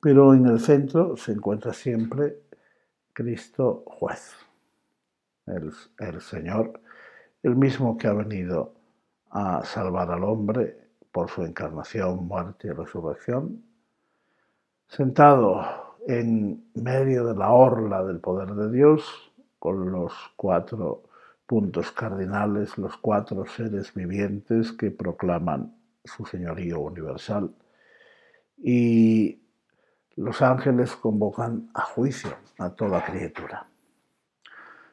Pero 0.00 0.34
en 0.34 0.46
el 0.46 0.58
centro 0.58 1.16
se 1.16 1.30
encuentra 1.30 1.72
siempre 1.72 2.40
Cristo 3.12 3.84
juez, 3.86 4.34
el, 5.46 5.72
el 6.00 6.20
Señor, 6.20 6.80
el 7.44 7.54
mismo 7.54 7.96
que 7.96 8.08
ha 8.08 8.14
venido 8.14 8.74
a 9.30 9.64
salvar 9.64 10.10
al 10.10 10.24
hombre 10.24 10.76
por 11.12 11.30
su 11.30 11.44
encarnación, 11.44 12.26
muerte 12.26 12.66
y 12.66 12.70
resurrección, 12.72 13.62
sentado 14.88 15.83
en 16.06 16.70
medio 16.74 17.26
de 17.26 17.34
la 17.34 17.50
orla 17.50 18.04
del 18.04 18.20
poder 18.20 18.54
de 18.54 18.70
Dios, 18.70 19.32
con 19.58 19.90
los 19.90 20.12
cuatro 20.36 21.04
puntos 21.46 21.92
cardinales, 21.92 22.76
los 22.78 22.96
cuatro 22.96 23.46
seres 23.46 23.92
vivientes 23.94 24.72
que 24.72 24.90
proclaman 24.90 25.74
su 26.04 26.24
señorío 26.26 26.80
universal. 26.80 27.50
Y 28.58 29.40
los 30.16 30.42
ángeles 30.42 30.94
convocan 30.96 31.70
a 31.74 31.82
juicio 31.82 32.34
a 32.58 32.70
toda 32.70 33.04
criatura. 33.04 33.66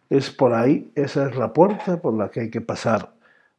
Es 0.09 0.29
por 0.29 0.53
ahí, 0.53 0.91
esa 0.95 1.29
es 1.29 1.37
la 1.37 1.53
puerta 1.53 2.01
por 2.01 2.13
la 2.13 2.29
que 2.29 2.41
hay 2.41 2.49
que 2.49 2.61
pasar 2.61 3.13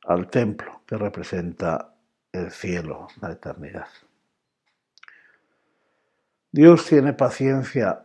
al 0.06 0.28
templo 0.28 0.82
que 0.86 0.96
representa 0.96 1.94
el 2.32 2.50
cielo, 2.50 3.08
la 3.20 3.32
eternidad. 3.32 3.86
Dios 6.54 6.84
tiene 6.84 7.14
paciencia 7.14 8.04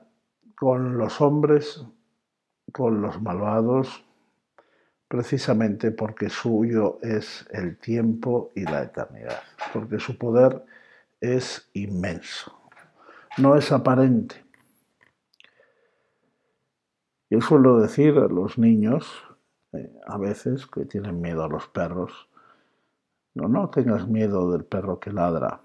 con 0.55 0.97
los 0.97 1.19
hombres, 1.19 1.83
con 2.71 3.01
los 3.01 3.21
malvados, 3.21 4.05
precisamente 5.09 5.91
porque 5.91 6.29
suyo 6.29 6.97
es 7.01 7.45
el 7.51 7.77
tiempo 7.77 8.51
y 8.55 8.63
la 8.63 8.83
eternidad, 8.83 9.41
porque 9.73 9.99
su 9.99 10.17
poder 10.17 10.63
es 11.19 11.69
inmenso, 11.73 12.57
no 13.37 13.57
es 13.57 13.73
aparente. 13.73 14.45
Yo 17.29 17.41
suelo 17.41 17.81
decir 17.81 18.17
a 18.17 18.29
los 18.29 18.57
niños, 18.57 19.25
eh, 19.73 19.91
a 20.05 20.17
veces, 20.17 20.67
que 20.67 20.85
tienen 20.85 21.19
miedo 21.19 21.43
a 21.43 21.49
los 21.49 21.67
perros, 21.67 22.29
no, 23.33 23.49
no 23.49 23.69
tengas 23.69 24.07
miedo 24.07 24.49
del 24.53 24.63
perro 24.63 25.01
que 25.01 25.11
ladra, 25.11 25.59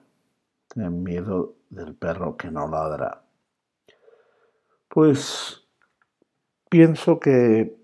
ten 0.66 1.04
miedo 1.04 1.61
del 1.72 1.94
perro 1.94 2.36
que 2.36 2.50
no 2.50 2.68
ladra. 2.68 3.22
Pues 4.88 5.66
pienso 6.68 7.18
que 7.18 7.76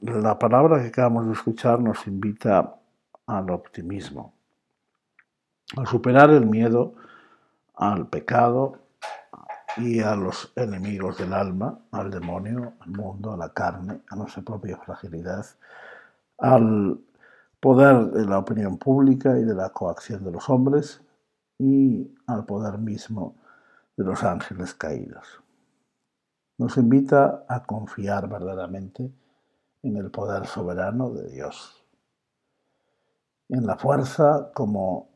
la 0.00 0.38
palabra 0.38 0.82
que 0.82 0.88
acabamos 0.88 1.26
de 1.26 1.32
escuchar 1.32 1.80
nos 1.80 2.06
invita 2.06 2.74
al 3.26 3.50
optimismo, 3.50 4.34
a 5.76 5.86
superar 5.86 6.30
el 6.30 6.44
miedo 6.46 6.94
al 7.76 8.08
pecado 8.08 8.78
y 9.76 10.00
a 10.00 10.14
los 10.14 10.52
enemigos 10.56 11.18
del 11.18 11.32
alma, 11.32 11.78
al 11.92 12.10
demonio, 12.10 12.74
al 12.80 12.90
mundo, 12.90 13.32
a 13.32 13.36
la 13.36 13.52
carne, 13.52 14.00
a 14.10 14.16
nuestra 14.16 14.42
propia 14.42 14.76
fragilidad, 14.76 15.46
al 16.38 17.00
poder 17.60 18.10
de 18.10 18.26
la 18.26 18.38
opinión 18.38 18.76
pública 18.76 19.38
y 19.38 19.44
de 19.44 19.54
la 19.54 19.70
coacción 19.70 20.24
de 20.24 20.32
los 20.32 20.48
hombres 20.50 21.00
y 21.58 22.14
al 22.26 22.44
poder 22.44 22.78
mismo 22.78 23.36
de 23.96 24.04
los 24.04 24.22
ángeles 24.22 24.74
caídos. 24.74 25.42
Nos 26.58 26.76
invita 26.76 27.44
a 27.48 27.64
confiar 27.64 28.28
verdaderamente 28.28 29.12
en 29.82 29.96
el 29.96 30.10
poder 30.10 30.46
soberano 30.46 31.10
de 31.10 31.30
Dios, 31.30 31.84
en 33.48 33.66
la 33.66 33.76
fuerza 33.76 34.50
como 34.54 35.10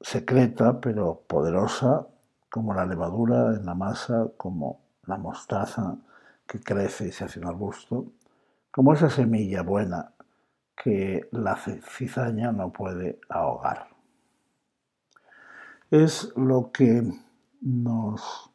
secreta 0.00 0.80
pero 0.80 1.22
poderosa, 1.26 2.06
como 2.50 2.74
la 2.74 2.86
levadura 2.86 3.54
en 3.54 3.66
la 3.66 3.74
masa, 3.74 4.28
como 4.36 4.80
la 5.06 5.18
mostaza 5.18 5.96
que 6.46 6.60
crece 6.60 7.08
y 7.08 7.12
se 7.12 7.24
hace 7.24 7.40
un 7.40 7.46
arbusto, 7.46 8.12
como 8.70 8.92
esa 8.92 9.10
semilla 9.10 9.62
buena 9.62 10.12
que 10.76 11.28
la 11.32 11.56
cizaña 11.56 12.52
no 12.52 12.72
puede 12.72 13.20
ahogar. 13.28 13.93
Es 15.96 16.32
lo 16.34 16.72
que 16.72 17.08
nos 17.60 18.50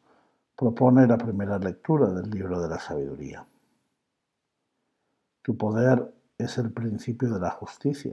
propone 0.54 1.06
la 1.06 1.16
primera 1.16 1.58
lectura 1.58 2.10
del 2.10 2.28
libro 2.28 2.60
de 2.60 2.68
la 2.68 2.78
sabiduría. 2.78 3.46
Tu 5.40 5.56
poder 5.56 6.12
es 6.36 6.58
el 6.58 6.70
principio 6.70 7.32
de 7.32 7.40
la 7.40 7.48
justicia. 7.48 8.12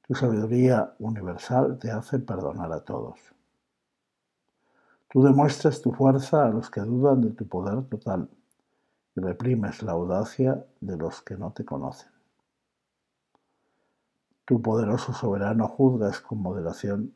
Tu 0.00 0.14
sabiduría 0.14 0.94
universal 1.00 1.78
te 1.78 1.90
hace 1.90 2.18
perdonar 2.18 2.72
a 2.72 2.80
todos. 2.80 3.20
Tú 5.10 5.22
demuestras 5.22 5.82
tu 5.82 5.92
fuerza 5.92 6.46
a 6.46 6.48
los 6.48 6.70
que 6.70 6.80
dudan 6.80 7.20
de 7.20 7.32
tu 7.32 7.46
poder 7.46 7.84
total 7.90 8.30
y 9.14 9.20
reprimes 9.20 9.82
la 9.82 9.92
audacia 9.92 10.64
de 10.80 10.96
los 10.96 11.20
que 11.20 11.36
no 11.36 11.52
te 11.52 11.66
conocen. 11.66 12.10
Tu 14.46 14.62
poderoso 14.62 15.12
soberano 15.12 15.68
juzgas 15.68 16.22
con 16.22 16.38
moderación 16.38 17.12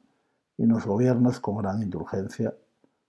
y 0.59 0.65
nos 0.65 0.85
gobiernas 0.85 1.41
con 1.41 1.57
gran 1.59 1.83
indulgencia 1.83 2.55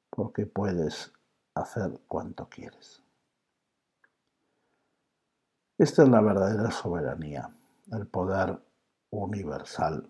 porque 0.10 0.46
puedes 0.46 1.12
hacer 1.56 2.00
cuanto 2.08 2.48
quieres. 2.48 3.04
Esta 5.78 6.04
es 6.04 6.10
la 6.10 6.22
verdadera 6.22 6.70
soberanía, 6.72 7.50
el 7.92 8.06
poder 8.08 8.60
universal. 9.10 10.08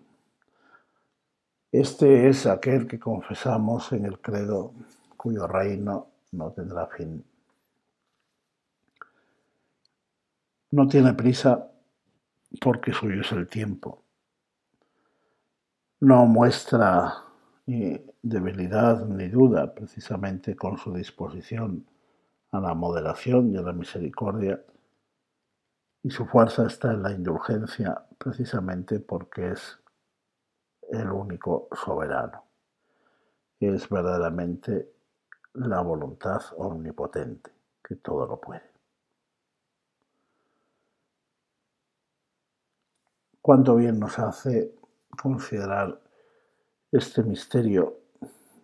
Este 1.72 2.28
es 2.28 2.46
aquel 2.46 2.86
que 2.86 2.98
confesamos 2.98 3.92
en 3.92 4.04
el 4.04 4.20
credo 4.20 4.74
cuyo 5.16 5.46
reino 5.46 6.08
no 6.32 6.52
tendrá 6.52 6.88
fin. 6.88 7.24
No 10.72 10.88
tiene 10.88 11.14
prisa 11.14 11.70
porque 12.60 12.92
suyo 12.92 13.22
es 13.22 13.32
el 13.32 13.48
tiempo. 13.48 14.02
No 16.00 16.26
muestra 16.26 17.29
debilidad 18.22 19.06
ni 19.06 19.28
duda 19.28 19.74
precisamente 19.74 20.56
con 20.56 20.76
su 20.78 20.92
disposición 20.92 21.86
a 22.50 22.60
la 22.60 22.74
moderación 22.74 23.52
y 23.52 23.56
a 23.56 23.62
la 23.62 23.72
misericordia 23.72 24.60
y 26.02 26.10
su 26.10 26.26
fuerza 26.26 26.66
está 26.66 26.92
en 26.92 27.02
la 27.02 27.12
indulgencia 27.12 28.06
precisamente 28.18 29.00
porque 29.00 29.52
es 29.52 29.78
el 30.90 31.10
único 31.10 31.68
soberano. 31.72 32.44
Es 33.60 33.88
verdaderamente 33.88 34.92
la 35.54 35.82
voluntad 35.82 36.40
omnipotente 36.56 37.52
que 37.82 37.96
todo 37.96 38.26
lo 38.26 38.40
puede. 38.40 38.70
Cuánto 43.42 43.76
bien 43.76 43.98
nos 43.98 44.18
hace 44.18 44.74
considerar 45.20 45.99
este 46.92 47.22
misterio 47.22 48.00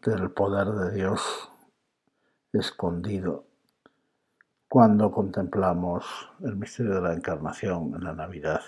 del 0.05 0.33
poder 0.33 0.67
de 0.67 0.97
Dios 0.97 1.49
escondido 2.53 3.47
cuando 4.69 5.13
contemplamos 5.13 6.05
el 6.41 6.57
misterio 6.57 6.97
de 6.97 7.03
la 7.03 7.15
encarnación 7.15 7.95
en 7.95 8.03
la 8.03 8.15
Navidad, 8.15 8.63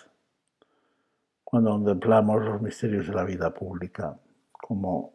cuando 1.43 1.73
contemplamos 1.73 2.45
los 2.45 2.63
misterios 2.63 3.09
de 3.09 3.15
la 3.15 3.25
vida 3.25 3.53
pública, 3.53 4.17
como 4.53 5.15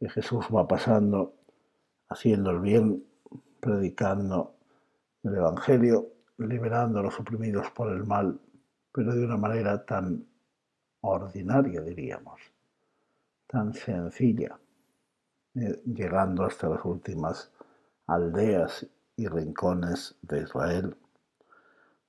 Jesús 0.00 0.46
va 0.52 0.66
pasando, 0.66 1.36
haciendo 2.08 2.50
el 2.50 2.58
bien, 2.58 3.04
predicando 3.60 4.56
el 5.22 5.36
Evangelio, 5.36 6.14
liberando 6.38 6.98
a 6.98 7.02
los 7.02 7.20
oprimidos 7.20 7.70
por 7.70 7.92
el 7.92 8.02
mal, 8.04 8.40
pero 8.90 9.14
de 9.14 9.24
una 9.24 9.36
manera 9.36 9.86
tan 9.86 10.26
ordinaria, 11.00 11.80
diríamos, 11.80 12.40
tan 13.48 13.72
sencilla, 13.72 14.58
eh, 15.54 15.82
llegando 15.86 16.44
hasta 16.44 16.68
las 16.68 16.84
últimas 16.84 17.50
aldeas 18.06 18.86
y 19.16 19.26
rincones 19.26 20.16
de 20.22 20.42
Israel, 20.42 20.96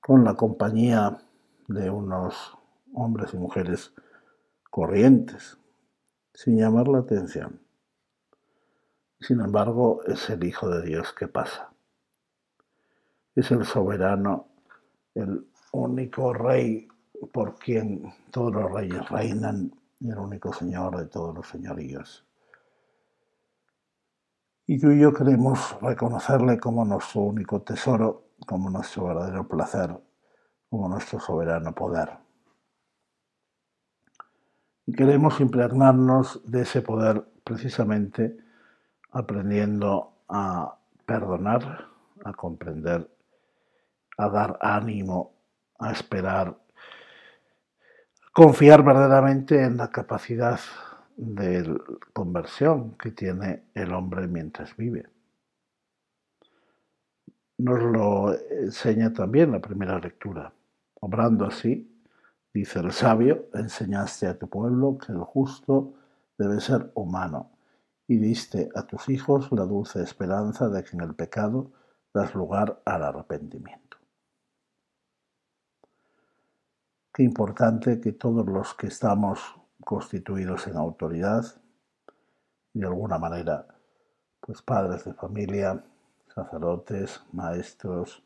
con 0.00 0.22
la 0.22 0.34
compañía 0.34 1.18
de 1.66 1.90
unos 1.90 2.56
hombres 2.94 3.34
y 3.34 3.38
mujeres 3.38 3.92
corrientes, 4.70 5.58
sin 6.34 6.58
llamar 6.58 6.88
la 6.88 6.98
atención. 6.98 7.60
Sin 9.18 9.40
embargo, 9.40 10.02
es 10.06 10.30
el 10.30 10.44
Hijo 10.44 10.68
de 10.68 10.82
Dios 10.82 11.12
que 11.12 11.26
pasa. 11.26 11.70
Es 13.34 13.50
el 13.50 13.64
soberano, 13.64 14.48
el 15.14 15.46
único 15.72 16.32
rey 16.32 16.88
por 17.32 17.56
quien 17.56 18.12
todos 18.30 18.52
los 18.52 18.72
reyes 18.72 19.08
reinan 19.08 19.72
y 20.00 20.10
el 20.10 20.18
único 20.18 20.52
Señor 20.52 20.96
de 20.96 21.06
todos 21.06 21.34
los 21.34 21.46
señoríos. 21.46 22.26
Y 24.66 24.78
tú 24.78 24.90
y 24.90 25.00
yo 25.00 25.12
queremos 25.12 25.78
reconocerle 25.80 26.58
como 26.58 26.84
nuestro 26.84 27.22
único 27.22 27.62
tesoro, 27.62 28.30
como 28.46 28.70
nuestro 28.70 29.04
verdadero 29.04 29.46
placer, 29.46 29.98
como 30.70 30.88
nuestro 30.88 31.20
soberano 31.20 31.74
poder. 31.74 32.10
Y 34.86 34.92
queremos 34.92 35.40
impregnarnos 35.40 36.40
de 36.50 36.62
ese 36.62 36.82
poder 36.82 37.24
precisamente 37.44 38.38
aprendiendo 39.10 40.22
a 40.28 40.78
perdonar, 41.04 41.88
a 42.24 42.32
comprender, 42.32 43.10
a 44.16 44.28
dar 44.28 44.58
ánimo, 44.60 45.34
a 45.78 45.92
esperar, 45.92 46.56
confiar 48.32 48.84
verdaderamente 48.84 49.62
en 49.62 49.76
la 49.76 49.90
capacidad 49.90 50.60
de 51.16 51.78
conversión 52.12 52.96
que 52.96 53.10
tiene 53.10 53.64
el 53.74 53.92
hombre 53.92 54.26
mientras 54.26 54.76
vive. 54.76 55.08
Nos 57.58 57.82
lo 57.82 58.34
enseña 58.50 59.12
también 59.12 59.52
la 59.52 59.60
primera 59.60 59.98
lectura. 59.98 60.52
Obrando 61.00 61.46
así, 61.46 61.90
Dice 62.52 62.80
el 62.80 62.90
sabio, 62.90 63.48
enseñaste 63.54 64.26
a 64.26 64.36
tu 64.36 64.48
pueblo 64.48 64.98
que 64.98 65.12
el 65.12 65.20
justo 65.20 65.94
debe 66.36 66.60
ser 66.60 66.90
humano, 66.94 67.52
y 68.08 68.16
diste 68.16 68.70
a 68.74 68.82
tus 68.88 69.08
hijos 69.08 69.52
la 69.52 69.62
dulce 69.62 70.02
esperanza 70.02 70.68
de 70.68 70.82
que 70.82 70.96
en 70.96 71.02
el 71.02 71.14
pecado 71.14 71.70
das 72.12 72.34
lugar 72.34 72.82
al 72.84 73.04
arrepentimiento. 73.04 73.89
Qué 77.12 77.24
importante 77.24 78.00
que 78.00 78.12
todos 78.12 78.46
los 78.46 78.74
que 78.74 78.86
estamos 78.86 79.40
constituidos 79.84 80.68
en 80.68 80.76
autoridad, 80.76 81.44
de 82.72 82.86
alguna 82.86 83.18
manera, 83.18 83.66
pues 84.40 84.62
padres 84.62 85.04
de 85.04 85.14
familia, 85.14 85.82
sacerdotes, 86.32 87.20
maestros, 87.32 88.22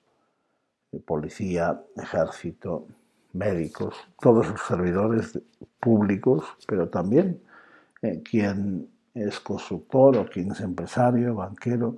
policía, 1.07 1.83
ejército, 1.97 2.87
médicos, 3.33 3.97
todos 4.21 4.51
los 4.51 4.61
servidores 4.61 5.41
públicos, 5.81 6.45
pero 6.67 6.89
también 6.91 7.43
eh, 8.03 8.23
quien 8.23 8.91
es 9.15 9.41
constructor 9.41 10.19
o 10.19 10.27
quien 10.27 10.53
es 10.53 10.61
empresario, 10.61 11.35
banquero, 11.35 11.97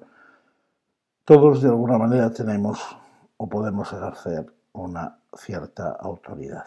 todos 1.25 1.63
de 1.63 1.69
alguna 1.69 1.99
manera 1.99 2.31
tenemos 2.31 2.79
o 3.37 3.49
podemos 3.49 3.93
ejercer 3.93 4.47
una 4.73 5.19
cierta 5.37 5.91
autoridad. 5.93 6.67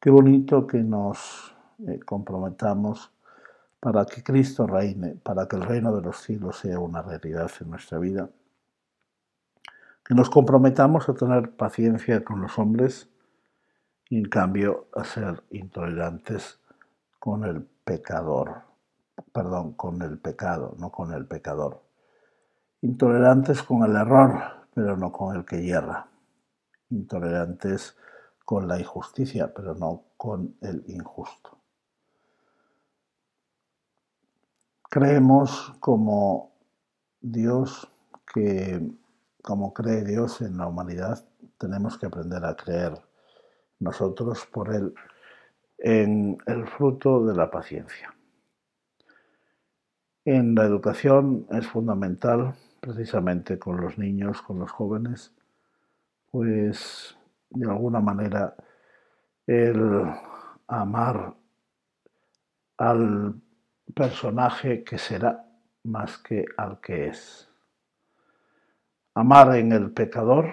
Qué 0.00 0.10
bonito 0.10 0.66
que 0.66 0.78
nos 0.78 1.54
eh, 1.86 2.00
comprometamos 2.00 3.12
para 3.80 4.04
que 4.04 4.22
Cristo 4.22 4.66
reine, 4.66 5.16
para 5.22 5.46
que 5.46 5.56
el 5.56 5.62
reino 5.62 5.94
de 5.94 6.02
los 6.02 6.18
cielos 6.18 6.58
sea 6.58 6.78
una 6.78 7.02
realidad 7.02 7.50
en 7.60 7.70
nuestra 7.70 7.98
vida 7.98 8.28
que 10.08 10.14
nos 10.14 10.30
comprometamos 10.30 11.06
a 11.10 11.14
tener 11.14 11.50
paciencia 11.50 12.24
con 12.24 12.40
los 12.40 12.58
hombres 12.58 13.10
y 14.08 14.16
en 14.16 14.24
cambio 14.24 14.86
a 14.94 15.04
ser 15.04 15.42
intolerantes 15.50 16.58
con 17.18 17.44
el 17.44 17.62
pecador, 17.84 18.62
perdón, 19.34 19.74
con 19.74 20.00
el 20.00 20.18
pecado, 20.18 20.74
no 20.78 20.90
con 20.90 21.12
el 21.12 21.26
pecador. 21.26 21.82
Intolerantes 22.80 23.62
con 23.62 23.82
el 23.82 23.94
error, 23.96 24.40
pero 24.72 24.96
no 24.96 25.12
con 25.12 25.36
el 25.36 25.44
que 25.44 25.60
hierra. 25.60 26.06
Intolerantes 26.90 27.96
con 28.44 28.66
la 28.66 28.78
injusticia, 28.78 29.52
pero 29.52 29.74
no 29.74 30.04
con 30.16 30.56
el 30.60 30.84
injusto. 30.88 31.58
Creemos 34.90 35.74
como 35.80 36.52
Dios 37.20 37.90
que 38.32 38.80
como 39.42 39.72
cree 39.72 40.04
Dios 40.04 40.42
en 40.42 40.58
la 40.58 40.66
humanidad, 40.66 41.24
tenemos 41.56 41.96
que 41.96 42.06
aprender 42.06 42.44
a 42.44 42.54
creer 42.54 42.92
nosotros 43.78 44.46
por 44.52 44.74
Él 44.74 44.94
en 45.78 46.36
el 46.44 46.66
fruto 46.66 47.24
de 47.24 47.34
la 47.34 47.50
paciencia. 47.50 48.14
En 50.24 50.54
la 50.54 50.64
educación 50.64 51.46
es 51.50 51.66
fundamental, 51.66 52.54
precisamente 52.80 53.58
con 53.58 53.80
los 53.80 53.96
niños, 53.96 54.42
con 54.42 54.58
los 54.58 54.70
jóvenes, 54.70 55.32
pues 56.30 57.16
de 57.50 57.70
alguna 57.70 58.00
manera 58.00 58.54
el 59.46 60.04
amar 60.66 61.34
al 62.76 63.34
personaje 63.94 64.84
que 64.84 64.98
será 64.98 65.44
más 65.84 66.18
que 66.18 66.44
al 66.56 66.80
que 66.80 67.08
es 67.08 67.48
amar 69.14 69.56
en 69.56 69.72
el 69.72 69.90
pecador 69.90 70.52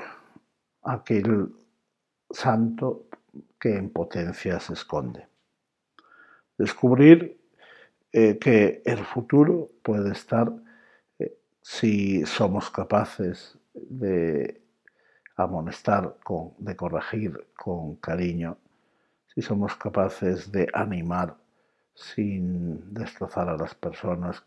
aquel 0.82 1.54
santo 2.32 3.08
que 3.60 3.76
en 3.76 3.90
potencia 3.92 4.60
se 4.60 4.74
esconde. 4.74 5.28
Descubrir 6.58 7.40
eh, 8.12 8.40
que 8.40 8.82
el 8.86 9.06
futuro 9.06 9.70
puede 9.84 10.12
estar 10.12 10.52
eh, 11.20 11.38
si 11.62 12.26
somos 12.26 12.72
capaces 12.72 13.58
de 13.74 14.65
amonestar, 15.36 16.18
de 16.58 16.76
corregir 16.76 17.48
con 17.56 17.96
cariño, 17.98 18.58
si 19.28 19.42
somos 19.42 19.76
capaces 19.76 20.52
de 20.52 20.68
animar 20.74 21.36
sin 21.94 22.94
destrozar 22.94 23.50
a 23.50 23.58
las 23.58 23.76
personas 23.76 24.44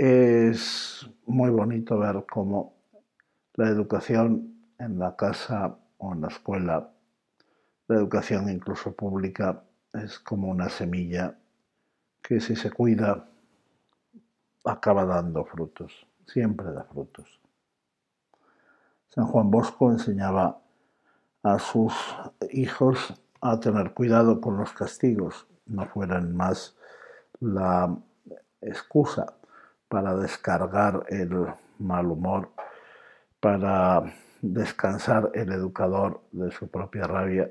es 0.00 1.06
muy 1.26 1.50
bonito 1.50 1.98
ver 1.98 2.24
cómo 2.24 2.74
la 3.52 3.68
educación 3.68 4.72
en 4.78 4.98
la 4.98 5.14
casa 5.14 5.76
o 5.98 6.14
en 6.14 6.22
la 6.22 6.28
escuela, 6.28 6.90
la 7.86 7.96
educación 7.96 8.48
incluso 8.48 8.94
pública, 8.96 9.62
es 9.92 10.18
como 10.20 10.48
una 10.48 10.70
semilla 10.70 11.36
que 12.22 12.40
si 12.40 12.56
se 12.56 12.70
cuida 12.70 13.28
acaba 14.64 15.04
dando 15.04 15.44
frutos, 15.44 16.06
siempre 16.26 16.72
da 16.72 16.84
frutos. 16.84 17.39
San 19.10 19.26
Juan 19.26 19.50
Bosco 19.50 19.90
enseñaba 19.90 20.62
a 21.42 21.58
sus 21.58 21.92
hijos 22.50 23.12
a 23.40 23.58
tener 23.58 23.92
cuidado 23.92 24.40
con 24.40 24.56
los 24.56 24.72
castigos, 24.72 25.48
no 25.66 25.86
fueran 25.86 26.36
más 26.36 26.76
la 27.40 27.96
excusa 28.60 29.34
para 29.88 30.14
descargar 30.14 31.06
el 31.08 31.46
mal 31.78 32.06
humor, 32.06 32.50
para 33.40 34.04
descansar 34.42 35.32
el 35.34 35.50
educador 35.50 36.22
de 36.30 36.52
su 36.52 36.68
propia 36.68 37.08
rabia, 37.08 37.50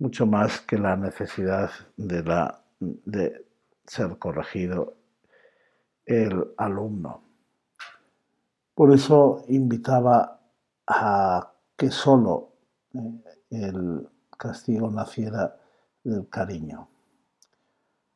mucho 0.00 0.26
más 0.26 0.60
que 0.60 0.76
la 0.76 0.96
necesidad 0.96 1.70
de, 1.96 2.24
la, 2.24 2.64
de 2.80 3.46
ser 3.86 4.18
corregido 4.18 4.96
el 6.04 6.52
alumno. 6.56 7.31
Por 8.74 8.92
eso 8.92 9.44
invitaba 9.48 10.40
a 10.86 11.52
que 11.76 11.90
solo 11.90 12.52
eh, 12.94 13.22
el 13.50 14.08
castigo 14.36 14.90
naciera 14.90 15.56
del 16.04 16.28
cariño 16.28 16.88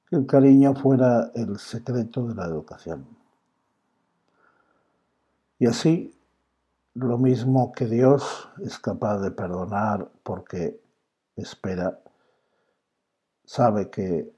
que 0.08 0.16
el 0.16 0.26
cariño 0.26 0.74
fuera 0.74 1.32
el 1.34 1.58
secreto 1.58 2.26
de 2.28 2.34
la 2.34 2.46
educación. 2.46 3.06
Y 5.58 5.66
así, 5.66 6.14
lo 6.94 7.18
mismo 7.18 7.72
que 7.72 7.86
Dios 7.86 8.48
es 8.62 8.78
capaz 8.78 9.18
de 9.18 9.30
perdonar 9.30 10.08
porque 10.22 10.80
espera, 11.34 11.98
sabe 13.44 13.90
que 13.90 14.32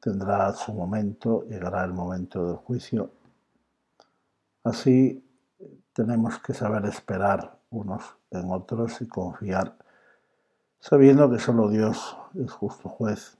tendrá 0.00 0.52
su 0.54 0.72
momento, 0.72 1.44
llegará 1.44 1.84
el 1.84 1.92
momento 1.92 2.46
del 2.46 2.56
juicio. 2.56 3.10
Así 4.64 5.24
tenemos 5.92 6.38
que 6.40 6.54
saber 6.54 6.84
esperar 6.86 7.58
unos 7.70 8.16
en 8.30 8.50
otros 8.50 9.00
y 9.00 9.08
confiar 9.08 9.76
sabiendo 10.82 11.30
que 11.30 11.38
solo 11.38 11.68
Dios 11.68 12.16
es 12.34 12.50
justo 12.50 12.88
juez 12.88 13.38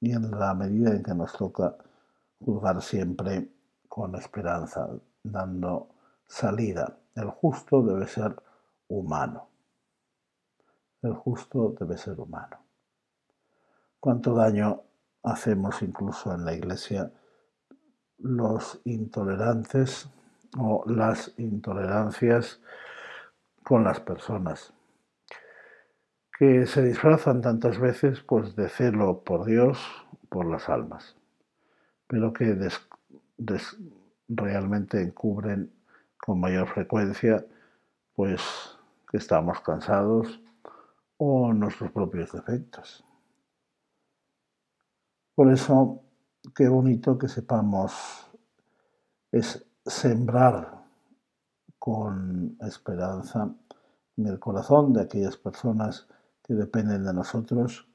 y 0.00 0.12
en 0.12 0.30
la 0.30 0.52
medida 0.52 0.90
en 0.90 1.02
que 1.02 1.14
nos 1.14 1.32
toca 1.32 1.76
juzgar 2.44 2.82
siempre 2.82 3.50
con 3.88 4.14
esperanza, 4.16 4.86
dando 5.22 5.88
salida. 6.26 6.98
El 7.14 7.30
justo 7.30 7.82
debe 7.82 8.06
ser 8.06 8.36
humano. 8.88 9.48
El 11.00 11.14
justo 11.14 11.74
debe 11.78 11.96
ser 11.96 12.20
humano. 12.20 12.58
¿Cuánto 13.98 14.34
daño 14.34 14.82
hacemos 15.22 15.80
incluso 15.80 16.34
en 16.34 16.44
la 16.44 16.52
iglesia 16.52 17.10
los 18.18 18.78
intolerantes 18.84 20.06
o 20.58 20.84
las 20.86 21.32
intolerancias 21.38 22.60
con 23.62 23.84
las 23.84 24.00
personas? 24.00 24.74
que 26.38 26.66
se 26.66 26.82
disfrazan 26.82 27.40
tantas 27.40 27.78
veces 27.78 28.20
pues 28.20 28.56
de 28.56 28.68
celo 28.68 29.22
por 29.22 29.44
Dios, 29.44 29.78
por 30.28 30.46
las 30.46 30.68
almas, 30.68 31.16
pero 32.08 32.32
que 32.32 32.56
realmente 34.28 35.00
encubren 35.00 35.72
con 36.18 36.40
mayor 36.40 36.66
frecuencia 36.68 37.46
pues 38.14 38.42
que 39.10 39.18
estamos 39.18 39.60
cansados 39.60 40.40
o 41.18 41.52
nuestros 41.52 41.92
propios 41.92 42.32
defectos. 42.32 43.04
Por 45.34 45.52
eso, 45.52 46.02
qué 46.54 46.68
bonito 46.68 47.18
que 47.18 47.28
sepamos 47.28 48.28
es 49.30 49.64
sembrar 49.84 50.84
con 51.78 52.56
esperanza 52.60 53.54
en 54.16 54.26
el 54.26 54.38
corazón 54.38 54.92
de 54.92 55.02
aquellas 55.02 55.36
personas 55.36 56.06
que 56.42 56.54
dependen 56.54 57.04
de 57.04 57.12
nosotros, 57.12 57.88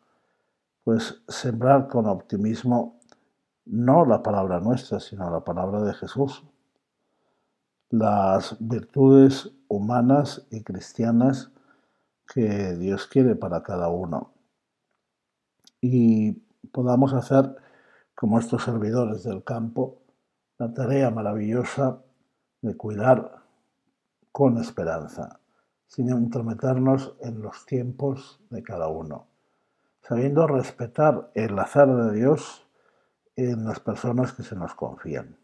pues 0.84 1.22
sembrar 1.28 1.88
con 1.88 2.06
optimismo 2.08 3.00
no 3.66 4.06
la 4.06 4.24
palabra 4.24 4.60
nuestra, 4.60 5.00
sino 5.00 5.30
la 5.30 5.44
palabra 5.44 5.82
de 5.82 5.94
Jesús. 5.94 6.44
Las 7.90 8.58
virtudes 8.60 9.52
humanas 9.68 10.48
y 10.50 10.64
cristianas 10.64 11.52
que 12.34 12.76
Dios 12.76 13.08
quiere 13.08 13.36
para 13.36 13.64
cada 13.64 13.90
uno. 13.90 14.34
Y 15.82 16.34
podamos 16.72 17.14
hacer, 17.14 17.56
como 18.16 18.40
estos 18.40 18.64
servidores 18.64 19.24
del 19.24 19.44
campo, 19.44 19.99
la 20.60 20.74
tarea 20.74 21.10
maravillosa 21.10 22.04
de 22.62 22.76
cuidar 22.76 23.44
con 24.34 24.58
esperanza 24.58 25.40
sin 25.88 26.10
entrometernos 26.10 27.16
en 27.22 27.42
los 27.42 27.66
tiempos 27.66 28.42
de 28.50 28.62
cada 28.62 28.90
uno, 28.90 29.28
sabiendo 30.02 30.46
respetar 30.48 31.32
el 31.34 31.58
azar 31.58 31.88
de 31.88 32.12
Dios 32.14 32.68
en 33.38 33.64
las 33.64 33.80
personas 33.80 34.34
que 34.34 34.44
se 34.44 34.56
nos 34.56 34.76
confían. 34.76 35.38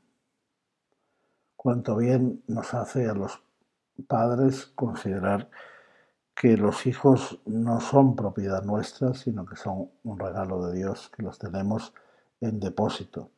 Cuánto 1.55 1.95
bien 1.95 2.43
nos 2.47 2.73
hace 2.73 3.07
a 3.07 3.13
los 3.13 3.41
padres 4.07 4.65
considerar 4.75 5.49
que 6.35 6.57
los 6.57 6.85
hijos 6.85 7.39
no 7.45 7.79
son 7.79 8.17
propiedad 8.17 8.63
nuestra, 8.63 9.13
sino 9.13 9.45
que 9.45 9.55
son 9.55 9.89
un 10.03 10.19
regalo 10.19 10.67
de 10.67 10.75
Dios, 10.75 11.09
que 11.15 11.23
los 11.23 11.39
tenemos 11.39 11.93
en 12.41 12.59
depósito. 12.59 13.31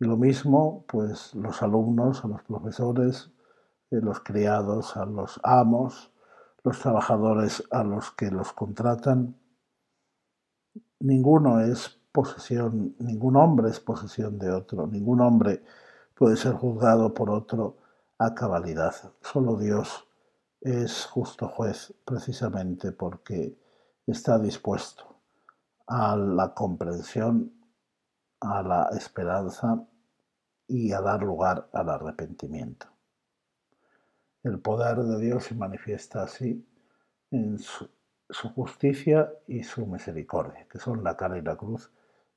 Y 0.00 0.06
lo 0.06 0.16
mismo, 0.16 0.86
pues 0.88 1.34
los 1.34 1.62
alumnos, 1.62 2.24
a 2.24 2.28
los 2.28 2.42
profesores, 2.42 3.30
los 3.90 4.20
criados 4.20 4.96
a 4.96 5.04
los 5.04 5.38
amos, 5.42 6.10
los 6.64 6.78
trabajadores 6.78 7.62
a 7.70 7.84
los 7.84 8.10
que 8.12 8.30
los 8.30 8.54
contratan. 8.54 9.36
Ninguno 11.00 11.60
es 11.60 12.00
posesión, 12.12 12.96
ningún 12.98 13.36
hombre 13.36 13.68
es 13.68 13.78
posesión 13.78 14.38
de 14.38 14.50
otro, 14.50 14.86
ningún 14.86 15.20
hombre 15.20 15.62
puede 16.14 16.36
ser 16.36 16.54
juzgado 16.54 17.12
por 17.12 17.28
otro 17.28 17.76
a 18.18 18.34
cabalidad. 18.34 18.94
Solo 19.20 19.58
Dios 19.58 20.06
es 20.62 21.04
justo 21.04 21.46
juez 21.46 21.92
precisamente 22.06 22.92
porque 22.92 23.54
está 24.06 24.38
dispuesto 24.38 25.04
a 25.86 26.16
la 26.16 26.54
comprensión, 26.54 27.52
a 28.40 28.62
la 28.62 28.88
esperanza 28.96 29.86
y 30.70 30.92
a 30.92 31.00
dar 31.00 31.22
lugar 31.22 31.68
al 31.72 31.88
arrepentimiento. 31.88 32.86
El 34.44 34.60
poder 34.60 34.98
de 34.98 35.18
Dios 35.18 35.44
se 35.44 35.54
manifiesta 35.56 36.22
así 36.22 36.64
en 37.32 37.58
su, 37.58 37.88
justicia 38.54 39.32
y 39.48 39.64
su 39.64 39.84
misericordia, 39.86 40.66
que 40.70 40.78
son 40.78 41.02
la 41.02 41.16
cara 41.16 41.36
y 41.38 41.42
la 41.42 41.56
cruz 41.56 41.90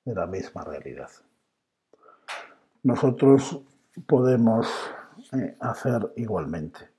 de 0.04 0.16
la 0.16 0.26
misma 0.26 0.64
realidad. 0.64 1.10
Nosotros 2.82 3.62
podemos 4.08 4.68
eh, 5.34 5.56
hacer 5.60 6.12
igualmente. 6.16 6.90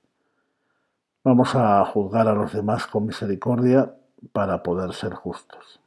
Vamos 1.21 1.53
a 1.53 1.83
juzgar 1.85 2.29
a 2.29 2.33
los 2.33 2.53
demás 2.53 2.87
con 2.87 3.07
misericordia 3.07 3.93
para 4.31 4.63
poder 4.63 4.93
ser 4.93 5.13
justos. 5.13 5.81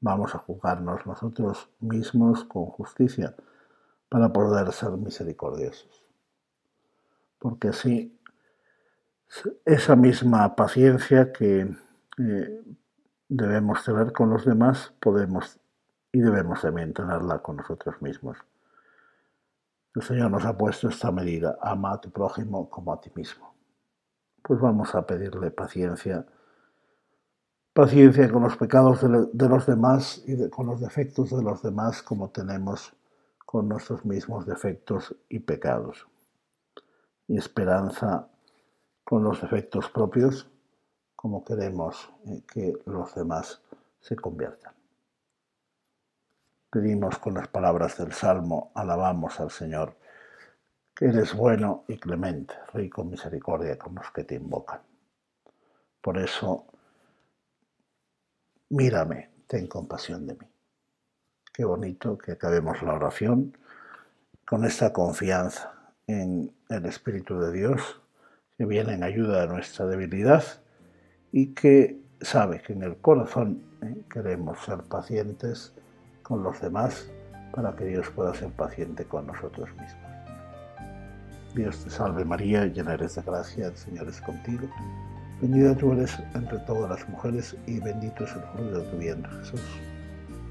Vamos 0.00 0.34
a 0.36 0.38
juzgarnos 0.38 1.04
nosotros 1.04 1.68
mismos 1.80 2.44
con 2.44 2.66
justicia 2.66 3.34
para 4.14 4.32
poder 4.32 4.70
ser 4.72 4.92
misericordiosos. 4.92 5.90
Porque 7.40 7.70
así 7.70 8.16
esa 9.64 9.96
misma 9.96 10.54
paciencia 10.54 11.32
que 11.32 11.62
eh, 12.18 12.62
debemos 13.28 13.84
tener 13.84 14.12
con 14.12 14.30
los 14.30 14.44
demás, 14.44 14.94
podemos 15.00 15.58
y 16.12 16.20
debemos 16.20 16.62
también 16.62 16.94
tenerla 16.94 17.40
con 17.40 17.56
nosotros 17.56 18.00
mismos. 18.02 18.38
El 19.96 20.02
Señor 20.02 20.30
nos 20.30 20.44
ha 20.44 20.56
puesto 20.56 20.88
esta 20.88 21.10
medida, 21.10 21.58
ama 21.60 21.94
a 21.94 22.00
tu 22.00 22.12
prójimo 22.12 22.70
como 22.70 22.92
a 22.92 23.00
ti 23.00 23.10
mismo. 23.16 23.52
Pues 24.44 24.60
vamos 24.60 24.94
a 24.94 25.04
pedirle 25.04 25.50
paciencia, 25.50 26.24
paciencia 27.72 28.30
con 28.30 28.44
los 28.44 28.56
pecados 28.56 29.00
de, 29.32 29.48
los 29.48 29.66
demás 29.66 30.22
y 30.24 30.48
con 30.50 30.68
los 30.68 30.80
defectos 30.80 31.30
de 31.36 31.42
los 31.42 31.64
demás 31.64 32.00
como 32.00 32.30
tenemos 32.30 32.94
con 33.54 33.68
nuestros 33.68 34.04
mismos 34.04 34.46
defectos 34.46 35.14
y 35.28 35.38
pecados. 35.38 36.08
Y 37.28 37.38
esperanza 37.38 38.28
con 39.04 39.22
los 39.22 39.40
defectos 39.40 39.88
propios 39.90 40.50
como 41.14 41.44
queremos 41.44 42.10
eh, 42.26 42.42
que 42.52 42.72
los 42.84 43.14
demás 43.14 43.62
se 44.00 44.16
conviertan. 44.16 44.74
Pedimos 46.68 47.16
con 47.20 47.34
las 47.34 47.46
palabras 47.46 47.96
del 47.96 48.12
Salmo, 48.12 48.72
alabamos 48.74 49.38
al 49.38 49.52
Señor, 49.52 49.94
que 50.92 51.04
eres 51.04 51.32
bueno 51.32 51.84
y 51.86 51.96
clemente, 51.96 52.54
rico 52.72 53.02
en 53.02 53.10
misericordia 53.10 53.78
con 53.78 53.94
los 53.94 54.10
que 54.10 54.24
te 54.24 54.34
invocan. 54.34 54.80
Por 56.00 56.18
eso, 56.18 56.66
mírame, 58.70 59.30
ten 59.46 59.68
compasión 59.68 60.26
de 60.26 60.34
mí. 60.34 60.53
Qué 61.54 61.64
bonito 61.64 62.18
que 62.18 62.32
acabemos 62.32 62.82
la 62.82 62.94
oración 62.94 63.56
con 64.44 64.64
esta 64.64 64.92
confianza 64.92 65.72
en 66.08 66.52
el 66.68 66.84
Espíritu 66.84 67.38
de 67.38 67.52
Dios 67.52 68.02
que 68.58 68.64
viene 68.64 68.94
en 68.94 69.04
ayuda 69.04 69.42
de 69.42 69.46
nuestra 69.46 69.86
debilidad 69.86 70.42
y 71.30 71.54
que 71.54 72.00
sabe 72.20 72.60
que 72.60 72.72
en 72.72 72.82
el 72.82 72.96
corazón 72.96 73.62
¿eh? 73.82 74.02
queremos 74.12 74.64
ser 74.64 74.78
pacientes 74.82 75.72
con 76.24 76.42
los 76.42 76.60
demás 76.60 77.08
para 77.54 77.76
que 77.76 77.84
Dios 77.84 78.10
pueda 78.10 78.34
ser 78.34 78.50
paciente 78.50 79.04
con 79.04 79.28
nosotros 79.28 79.68
mismos. 79.76 80.12
Dios 81.54 81.84
te 81.84 81.90
salve 81.90 82.24
María, 82.24 82.66
llena 82.66 82.94
eres 82.94 83.14
de 83.14 83.22
gracia, 83.22 83.68
el 83.68 83.76
Señor 83.76 84.08
es 84.08 84.20
contigo. 84.22 84.68
Bendita 85.40 85.76
tú 85.76 85.92
eres 85.92 86.18
entre 86.34 86.58
todas 86.66 86.90
las 86.90 87.08
mujeres 87.08 87.56
y 87.68 87.78
bendito 87.78 88.24
es 88.24 88.32
el 88.32 88.42
fruto 88.42 88.80
de 88.80 88.90
tu 88.90 88.96
vientre 88.96 89.30
Jesús. 89.38 89.93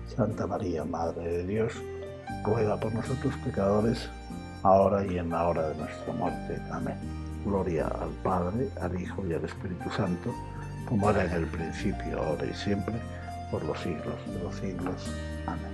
Santa 0.07 0.47
María, 0.47 0.83
Madre 0.83 1.23
de 1.23 1.45
Dios, 1.45 1.73
ruega 2.45 2.79
por 2.79 2.93
nosotros 2.93 3.33
pecadores, 3.43 4.09
ahora 4.63 5.05
y 5.05 5.17
en 5.17 5.29
la 5.29 5.47
hora 5.47 5.69
de 5.69 5.75
nuestra 5.75 6.13
muerte. 6.13 6.61
Amén. 6.71 6.97
Gloria 7.45 7.87
al 7.87 8.09
Padre, 8.23 8.69
al 8.81 8.99
Hijo 8.99 9.25
y 9.27 9.33
al 9.33 9.43
Espíritu 9.43 9.89
Santo, 9.91 10.33
como 10.87 11.09
era 11.09 11.25
en 11.25 11.31
el 11.31 11.47
principio, 11.47 12.21
ahora 12.21 12.45
y 12.45 12.53
siempre, 12.53 12.95
por 13.51 13.63
los 13.65 13.77
siglos 13.79 14.15
de 14.27 14.43
los 14.43 14.55
siglos. 14.55 15.11
Amén. 15.47 15.72